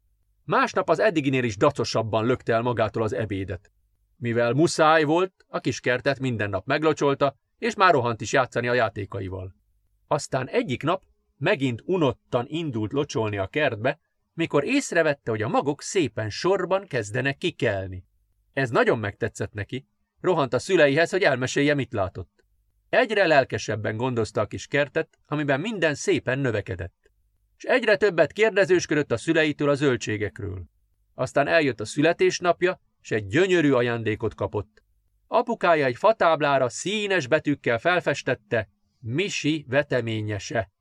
Másnap 0.44 0.89
az 0.89 1.00
eddiginél 1.00 1.44
is 1.44 1.58
dacosabban 1.58 2.26
lökte 2.26 2.54
el 2.54 2.62
magától 2.62 3.04
az 3.04 3.13
ebédet. 3.13 3.72
Mivel 4.17 4.54
muszáj 4.54 5.04
volt, 5.04 5.46
a 5.48 5.60
kis 5.60 5.80
kertet 5.80 6.20
minden 6.20 6.50
nap 6.50 6.65
meglocsolta, 6.65 7.36
és 7.58 7.76
már 7.76 7.94
rohant 7.94 8.22
is 8.22 8.34
játszani 8.34 8.67
a 8.67 8.74
játékaival. 8.74 9.56
Aztán 10.08 10.48
egyik 10.48 10.84
nap 10.84 11.04
megint 11.41 11.82
unottan 11.86 12.45
indult 12.47 12.91
locsolni 12.91 13.38
a 13.38 13.47
kertbe, 13.47 13.99
mikor 14.34 14.63
észrevette, 14.63 15.32
hogy 15.32 15.41
a 15.41 15.47
magok 15.47 15.82
szépen 15.82 16.30
sorban 16.30 16.88
kezdenek 16.88 17.38
kikelni. 17.38 18.06
Ez 18.54 18.69
nagyon 18.69 18.99
megtetszett 18.99 19.54
neki. 19.54 19.88
Rohant 20.19 20.54
a 20.54 20.60
szüleihez, 20.60 21.10
hogy 21.12 21.21
elmesélje, 21.21 21.73
mit 21.73 21.93
látott. 21.93 22.43
Egyre 22.89 23.27
lelkesebben 23.27 23.97
gondozta 23.97 24.41
a 24.41 24.45
kis 24.45 24.67
kertet, 24.67 25.19
amiben 25.25 25.60
minden 25.60 25.95
szépen 25.95 26.39
növekedett. 26.39 27.12
És 27.58 27.63
egyre 27.63 27.95
többet 27.95 28.32
kérdezősködött 28.32 29.12
a 29.12 29.17
szüleitől 29.17 29.69
a 29.69 29.75
zöldségekről. 29.75 30.63
Aztán 31.13 31.47
eljött 31.47 31.80
a 31.80 31.86
születésnapja, 31.86 32.82
és 33.01 33.12
egy 33.12 33.27
gyönyörű 33.27 33.71
ajándékot 33.71 34.36
kapott. 34.36 34.84
Apukája 35.27 35.86
egy 35.86 35.97
fatáblára 35.97 36.69
színes 36.69 37.27
betűkkel 37.27 37.80
felfestette 37.80 38.69
Misi 38.99 39.65
veteményese, 39.67 40.71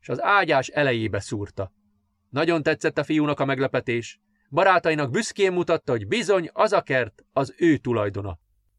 és 0.00 0.08
az 0.08 0.22
ágyás 0.22 0.68
elejébe 0.68 1.20
szúrta. 1.20 1.72
Nagyon 2.28 2.62
tetszett 2.62 2.98
a 2.98 3.04
fiúnak 3.04 3.40
a 3.40 3.44
meglepetés. 3.44 4.20
Barátainak 4.50 5.10
büszkén 5.10 5.52
mutatta, 5.52 5.92
hogy 5.92 6.06
bizony 6.06 6.50
az 6.52 6.72
a 6.72 6.82
kert 6.82 7.24
az 7.32 7.54
ő 7.58 7.76
tulajdona. 7.76 8.38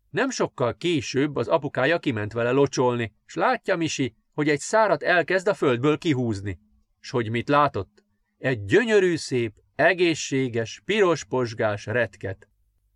Nem 0.10 0.30
sokkal 0.30 0.76
később 0.78 1.36
az 1.36 1.48
apukája 1.48 2.00
kiment 2.00 2.34
vele 2.34 2.52
locsolni, 2.52 3.14
s 3.26 3.36
látja 3.36 3.76
Misi, 3.76 4.16
hogy 4.34 4.50
egy 4.50 4.60
szárat 4.60 5.04
elkezd 5.04 5.48
a 5.48 5.54
földből 5.54 5.98
kihúzni. 5.98 6.60
S 7.00 7.10
hogy 7.10 7.30
mit 7.30 7.50
látott? 7.50 8.04
Egy 8.38 8.66
gyönyörű 8.66 9.16
szép, 9.16 9.54
egészséges, 9.76 10.82
piros 10.86 11.24
posgás 11.24 11.86
retket. 11.86 12.48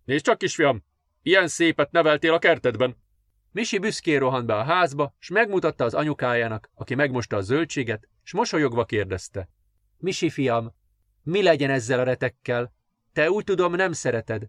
Nézd 0.04 0.24
csak, 0.24 0.38
kisfiam, 0.38 0.84
ilyen 1.22 1.48
szépet 1.48 1.90
neveltél 1.90 2.32
a 2.32 2.38
kertedben. 2.38 2.96
Misi 3.52 3.78
büszkén 3.78 4.18
rohant 4.18 4.46
be 4.46 4.54
a 4.54 4.64
házba, 4.64 5.14
s 5.18 5.30
megmutatta 5.30 5.84
az 5.84 5.94
anyukájának, 5.94 6.70
aki 6.74 6.94
megmosta 6.94 7.36
a 7.36 7.40
zöldséget, 7.40 8.08
s 8.26 8.32
mosolyogva 8.32 8.84
kérdezte. 8.84 9.48
Misi 9.98 10.30
fiam, 10.30 10.74
mi 11.22 11.42
legyen 11.42 11.70
ezzel 11.70 12.00
a 12.00 12.02
retekkel? 12.02 12.72
Te 13.12 13.30
úgy 13.30 13.44
tudom, 13.44 13.74
nem 13.74 13.92
szereted. 13.92 14.48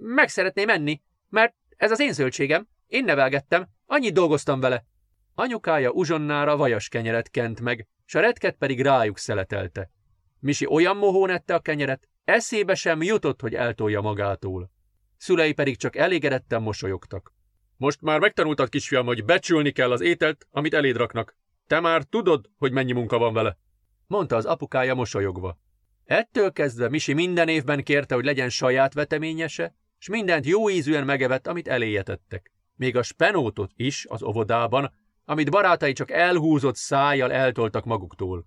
Meg 0.00 0.28
szeretném 0.28 0.68
enni, 0.68 1.02
mert 1.28 1.54
ez 1.76 1.90
az 1.90 2.00
én 2.00 2.12
zöldségem. 2.12 2.68
Én 2.86 3.04
nevelgettem, 3.04 3.68
annyit 3.86 4.12
dolgoztam 4.12 4.60
vele. 4.60 4.86
Anyukája 5.34 5.90
uzsonnára 5.90 6.56
vajas 6.56 6.88
kenyeret 6.88 7.30
kent 7.30 7.60
meg, 7.60 7.88
s 8.04 8.14
a 8.14 8.20
retket 8.20 8.56
pedig 8.56 8.80
rájuk 8.80 9.18
szeletelte. 9.18 9.90
Misi 10.38 10.66
olyan 10.66 10.96
mohón 10.96 11.30
ette 11.30 11.54
a 11.54 11.60
kenyeret, 11.60 12.08
eszébe 12.24 12.74
sem 12.74 13.02
jutott, 13.02 13.40
hogy 13.40 13.54
eltolja 13.54 14.00
magától. 14.00 14.70
Szülei 15.16 15.52
pedig 15.52 15.76
csak 15.76 15.96
elégedetten 15.96 16.62
mosolyogtak. 16.62 17.32
Most 17.76 18.00
már 18.00 18.20
megtanultad, 18.20 18.68
kisfiam, 18.68 19.06
hogy 19.06 19.24
becsülni 19.24 19.70
kell 19.70 19.90
az 19.90 20.00
ételt, 20.00 20.46
amit 20.50 20.74
eléd 20.74 20.96
raknak. 20.96 21.36
Te 21.66 21.80
már 21.80 22.02
tudod, 22.02 22.50
hogy 22.58 22.72
mennyi 22.72 22.92
munka 22.92 23.18
van 23.18 23.32
vele 23.32 23.58
mondta 24.06 24.36
az 24.36 24.44
apukája 24.44 24.94
mosolyogva. 24.94 25.58
Ettől 26.04 26.52
kezdve 26.52 26.88
Misi 26.88 27.12
minden 27.12 27.48
évben 27.48 27.82
kérte, 27.82 28.14
hogy 28.14 28.24
legyen 28.24 28.48
saját 28.48 28.94
veteményese, 28.94 29.74
s 29.98 30.08
mindent 30.08 30.46
jó 30.46 30.70
ízűen 30.70 31.04
megevett, 31.04 31.46
amit 31.46 31.68
eléjetettek. 31.68 32.52
Még 32.76 32.96
a 32.96 33.02
spenótot 33.02 33.70
is 33.76 34.06
az 34.08 34.22
óvodában, 34.22 34.92
amit 35.24 35.50
barátai 35.50 35.92
csak 35.92 36.10
elhúzott 36.10 36.76
szájjal 36.76 37.32
eltoltak 37.32 37.84
maguktól. 37.84 38.46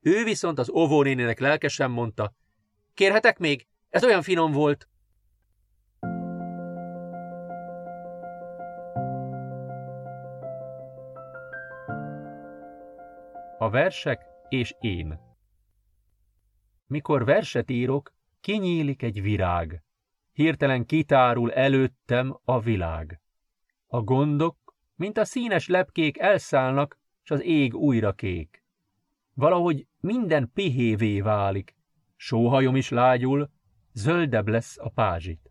Ő 0.00 0.24
viszont 0.24 0.58
az 0.58 0.70
óvónénének 0.70 1.38
lelkesen 1.38 1.90
mondta, 1.90 2.34
kérhetek 2.94 3.38
még? 3.38 3.66
Ez 3.90 4.04
olyan 4.04 4.22
finom 4.22 4.52
volt. 4.52 4.88
A 13.64 13.70
versek 13.70 14.24
és 14.48 14.74
én. 14.80 15.20
Mikor 16.86 17.24
verset 17.24 17.70
írok, 17.70 18.14
kinyílik 18.40 19.02
egy 19.02 19.22
virág. 19.22 19.82
Hirtelen 20.32 20.86
kitárul 20.86 21.52
előttem 21.52 22.38
a 22.44 22.60
világ. 22.60 23.20
A 23.86 24.00
gondok, 24.00 24.74
mint 24.94 25.18
a 25.18 25.24
színes 25.24 25.68
lepkék 25.68 26.18
elszállnak, 26.18 26.98
s 27.22 27.30
az 27.30 27.42
ég 27.42 27.74
újra 27.74 28.12
kék. 28.12 28.64
Valahogy 29.34 29.86
minden 30.00 30.50
pihévé 30.54 31.20
válik, 31.20 31.76
sóhajom 32.16 32.76
is 32.76 32.88
lágyul, 32.88 33.50
zöldebb 33.92 34.48
lesz 34.48 34.78
a 34.78 34.88
pázsit. 34.88 35.50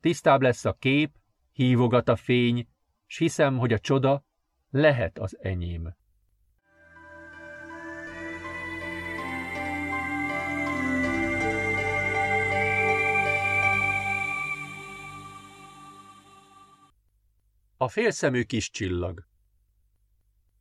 Tisztább 0.00 0.42
lesz 0.42 0.64
a 0.64 0.72
kép, 0.72 1.16
hívogat 1.52 2.08
a 2.08 2.16
fény, 2.16 2.68
s 3.06 3.18
hiszem, 3.18 3.58
hogy 3.58 3.72
a 3.72 3.78
csoda 3.78 4.24
lehet 4.70 5.18
az 5.18 5.38
enyém. 5.40 5.98
A 17.82 17.88
félszemű 17.88 18.42
kis 18.42 18.70
csillag 18.70 19.24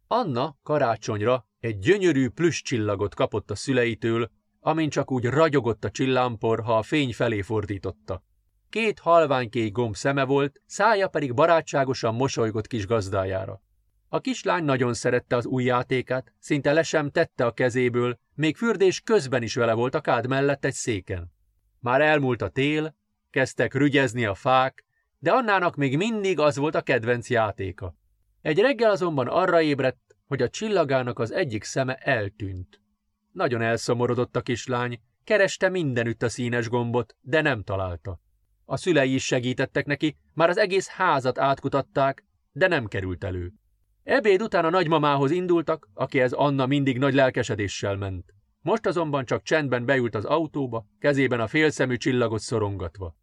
Anna 0.07 0.57
karácsonyra 0.63 1.47
egy 1.59 1.79
gyönyörű 1.79 2.29
plüss 2.29 2.61
csillagot 2.61 3.15
kapott 3.15 3.51
a 3.51 3.55
szüleitől, 3.55 4.31
amin 4.59 4.89
csak 4.89 5.11
úgy 5.11 5.25
ragyogott 5.25 5.83
a 5.83 5.91
csillámpor, 5.91 6.63
ha 6.63 6.77
a 6.77 6.81
fény 6.81 7.13
felé 7.13 7.41
fordította. 7.41 8.23
Két 8.69 8.99
halványkék 8.99 9.71
gomb 9.71 9.95
szeme 9.95 10.23
volt, 10.23 10.61
szája 10.65 11.07
pedig 11.07 11.33
barátságosan 11.33 12.15
mosolygott 12.15 12.67
kis 12.67 12.87
gazdájára. 12.87 13.61
A 14.07 14.19
kislány 14.19 14.63
nagyon 14.63 14.93
szerette 14.93 15.35
az 15.35 15.45
új 15.45 15.63
játékát, 15.63 16.33
szinte 16.39 16.73
le 16.73 16.83
sem 16.83 17.09
tette 17.09 17.45
a 17.45 17.51
kezéből, 17.51 18.19
még 18.35 18.55
fürdés 18.55 19.01
közben 19.01 19.43
is 19.43 19.55
vele 19.55 19.73
volt 19.73 19.95
a 19.95 20.01
kád 20.01 20.27
mellett 20.27 20.65
egy 20.65 20.73
széken. 20.73 21.31
Már 21.79 22.01
elmúlt 22.01 22.41
a 22.41 22.49
tél, 22.49 22.95
kezdtek 23.29 23.73
rügyezni 23.73 24.25
a 24.25 24.33
fák, 24.33 24.87
de 25.19 25.31
Annának 25.31 25.75
még 25.75 25.97
mindig 25.97 26.39
az 26.39 26.57
volt 26.57 26.75
a 26.75 26.81
kedvenc 26.81 27.29
játéka. 27.29 27.95
Egy 28.41 28.59
reggel 28.59 28.91
azonban 28.91 29.27
arra 29.27 29.61
ébredt, 29.61 30.15
hogy 30.27 30.41
a 30.41 30.49
csillagának 30.49 31.19
az 31.19 31.31
egyik 31.31 31.63
szeme 31.63 31.95
eltűnt. 31.95 32.81
Nagyon 33.31 33.61
elszomorodott 33.61 34.35
a 34.35 34.41
kislány, 34.41 35.01
kereste 35.23 35.69
mindenütt 35.69 36.23
a 36.23 36.29
színes 36.29 36.69
gombot, 36.69 37.15
de 37.21 37.41
nem 37.41 37.63
találta. 37.63 38.19
A 38.65 38.77
szülei 38.77 39.13
is 39.13 39.25
segítettek 39.25 39.85
neki, 39.85 40.17
már 40.33 40.49
az 40.49 40.57
egész 40.57 40.87
házat 40.87 41.39
átkutatták, 41.39 42.25
de 42.51 42.67
nem 42.67 42.85
került 42.85 43.23
elő. 43.23 43.53
Ebéd 44.03 44.41
után 44.41 44.65
a 44.65 44.69
nagymamához 44.69 45.31
indultak, 45.31 45.89
akihez 45.93 46.31
Anna 46.31 46.65
mindig 46.65 46.97
nagy 46.97 47.13
lelkesedéssel 47.13 47.95
ment. 47.95 48.33
Most 48.61 48.85
azonban 48.85 49.25
csak 49.25 49.43
csendben 49.43 49.85
beült 49.85 50.15
az 50.15 50.25
autóba, 50.25 50.85
kezében 50.99 51.39
a 51.39 51.47
félszemű 51.47 51.97
csillagot 51.97 52.39
szorongatva. 52.39 53.15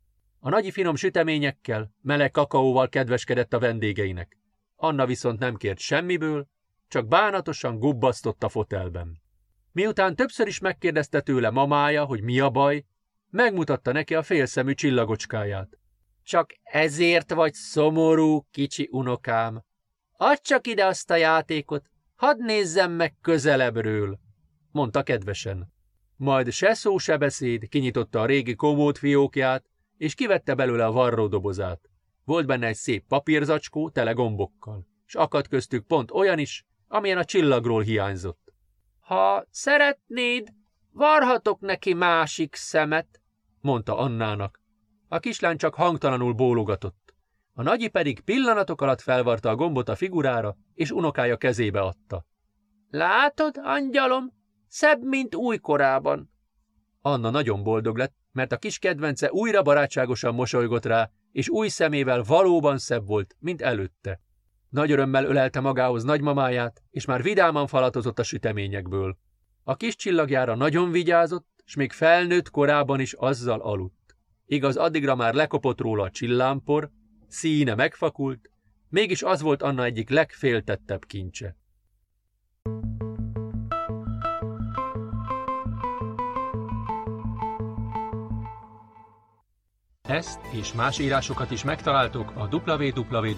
A 0.46 0.48
nagyi 0.48 0.70
finom 0.70 0.96
süteményekkel, 0.96 1.94
meleg 2.02 2.30
kakaóval 2.30 2.88
kedveskedett 2.88 3.52
a 3.52 3.58
vendégeinek. 3.58 4.38
Anna 4.76 5.06
viszont 5.06 5.38
nem 5.38 5.56
kért 5.56 5.78
semmiből, 5.78 6.46
csak 6.88 7.08
bánatosan 7.08 7.78
gubbasztott 7.78 8.42
a 8.42 8.48
fotelben. 8.48 9.22
Miután 9.72 10.16
többször 10.16 10.46
is 10.46 10.58
megkérdezte 10.58 11.20
tőle 11.20 11.50
mamája, 11.50 12.04
hogy 12.04 12.22
mi 12.22 12.40
a 12.40 12.50
baj, 12.50 12.84
megmutatta 13.30 13.92
neki 13.92 14.14
a 14.14 14.22
félszemű 14.22 14.74
csillagocskáját. 14.74 15.78
Csak 16.22 16.50
ezért 16.62 17.32
vagy 17.32 17.52
szomorú, 17.52 18.46
kicsi 18.50 18.88
unokám. 18.90 19.64
Add 20.12 20.36
csak 20.42 20.66
ide 20.66 20.84
azt 20.84 21.10
a 21.10 21.16
játékot, 21.16 21.90
hadd 22.16 22.38
nézzem 22.38 22.92
meg 22.92 23.14
közelebbről, 23.20 24.18
mondta 24.70 25.02
kedvesen. 25.02 25.72
Majd 26.16 26.50
se 26.50 26.74
szó, 26.74 26.98
se 26.98 27.16
beszéd, 27.16 27.68
kinyitotta 27.68 28.20
a 28.20 28.26
régi 28.26 28.54
komód 28.54 28.96
fiókját, 28.96 29.64
és 29.96 30.14
kivette 30.14 30.54
belőle 30.54 30.84
a 30.84 30.92
varró 30.92 31.26
dobozát. 31.26 31.80
Volt 32.24 32.46
benne 32.46 32.66
egy 32.66 32.74
szép 32.74 33.06
papírzacskó, 33.06 33.90
tele 33.90 34.12
gombokkal, 34.12 34.86
és 35.06 35.14
akadt 35.14 35.48
köztük 35.48 35.86
pont 35.86 36.10
olyan 36.10 36.38
is, 36.38 36.66
amilyen 36.88 37.18
a 37.18 37.24
csillagról 37.24 37.82
hiányzott. 37.82 38.52
Ha 39.00 39.46
szeretnéd, 39.50 40.52
varhatok 40.92 41.60
neki 41.60 41.94
másik 41.94 42.54
szemet, 42.54 43.20
mondta 43.60 43.98
Annának. 43.98 44.60
A 45.08 45.18
kislány 45.18 45.56
csak 45.56 45.74
hangtalanul 45.74 46.32
bólogatott. 46.32 47.14
A 47.52 47.62
nagyi 47.62 47.88
pedig 47.88 48.20
pillanatok 48.20 48.80
alatt 48.80 49.00
felvarta 49.00 49.48
a 49.48 49.54
gombot 49.54 49.88
a 49.88 49.96
figurára, 49.96 50.56
és 50.74 50.90
unokája 50.90 51.36
kezébe 51.36 51.80
adta. 51.80 52.26
Látod, 52.90 53.54
angyalom, 53.62 54.32
szebb, 54.68 55.02
mint 55.02 55.34
újkorában. 55.34 56.30
Anna 57.06 57.30
nagyon 57.30 57.62
boldog 57.62 57.96
lett, 57.96 58.14
mert 58.32 58.52
a 58.52 58.56
kis 58.56 58.78
kedvence 58.78 59.32
újra 59.32 59.62
barátságosan 59.62 60.34
mosolygott 60.34 60.84
rá, 60.84 61.10
és 61.32 61.48
új 61.48 61.68
szemével 61.68 62.22
valóban 62.22 62.78
szebb 62.78 63.06
volt, 63.06 63.36
mint 63.38 63.62
előtte. 63.62 64.20
Nagy 64.68 64.90
örömmel 64.90 65.24
ölelte 65.24 65.60
magához 65.60 66.04
nagymamáját, 66.04 66.82
és 66.90 67.04
már 67.04 67.22
vidáman 67.22 67.66
falatozott 67.66 68.18
a 68.18 68.22
süteményekből. 68.22 69.18
A 69.64 69.76
kis 69.76 69.96
csillagjára 69.96 70.54
nagyon 70.54 70.90
vigyázott, 70.90 71.48
és 71.64 71.74
még 71.76 71.92
felnőtt 71.92 72.50
korában 72.50 73.00
is 73.00 73.12
azzal 73.12 73.60
aludt. 73.60 74.16
Igaz, 74.46 74.76
addigra 74.76 75.14
már 75.14 75.34
lekopott 75.34 75.80
róla 75.80 76.02
a 76.02 76.10
csillámpor, 76.10 76.90
színe 77.28 77.74
megfakult, 77.74 78.50
mégis 78.88 79.22
az 79.22 79.40
volt 79.40 79.62
Anna 79.62 79.84
egyik 79.84 80.10
legféltettebb 80.10 81.04
kincse. 81.04 81.56
Ezt 90.06 90.40
és 90.52 90.72
más 90.72 90.98
írásokat 90.98 91.50
is 91.50 91.64
megtaláltok 91.64 92.32
a 92.34 92.48
www.helma.hu 92.54 93.32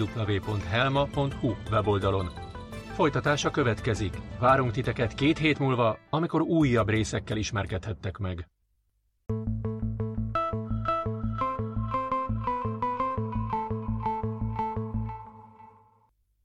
weboldalon. 1.70 2.30
Folytatása 2.92 3.50
következik. 3.50 4.16
Várunk 4.38 4.72
titeket 4.72 5.14
két 5.14 5.38
hét 5.38 5.58
múlva, 5.58 5.98
amikor 6.10 6.40
újabb 6.40 6.88
részekkel 6.88 7.36
ismerkedhettek 7.36 8.18
meg. 8.18 8.48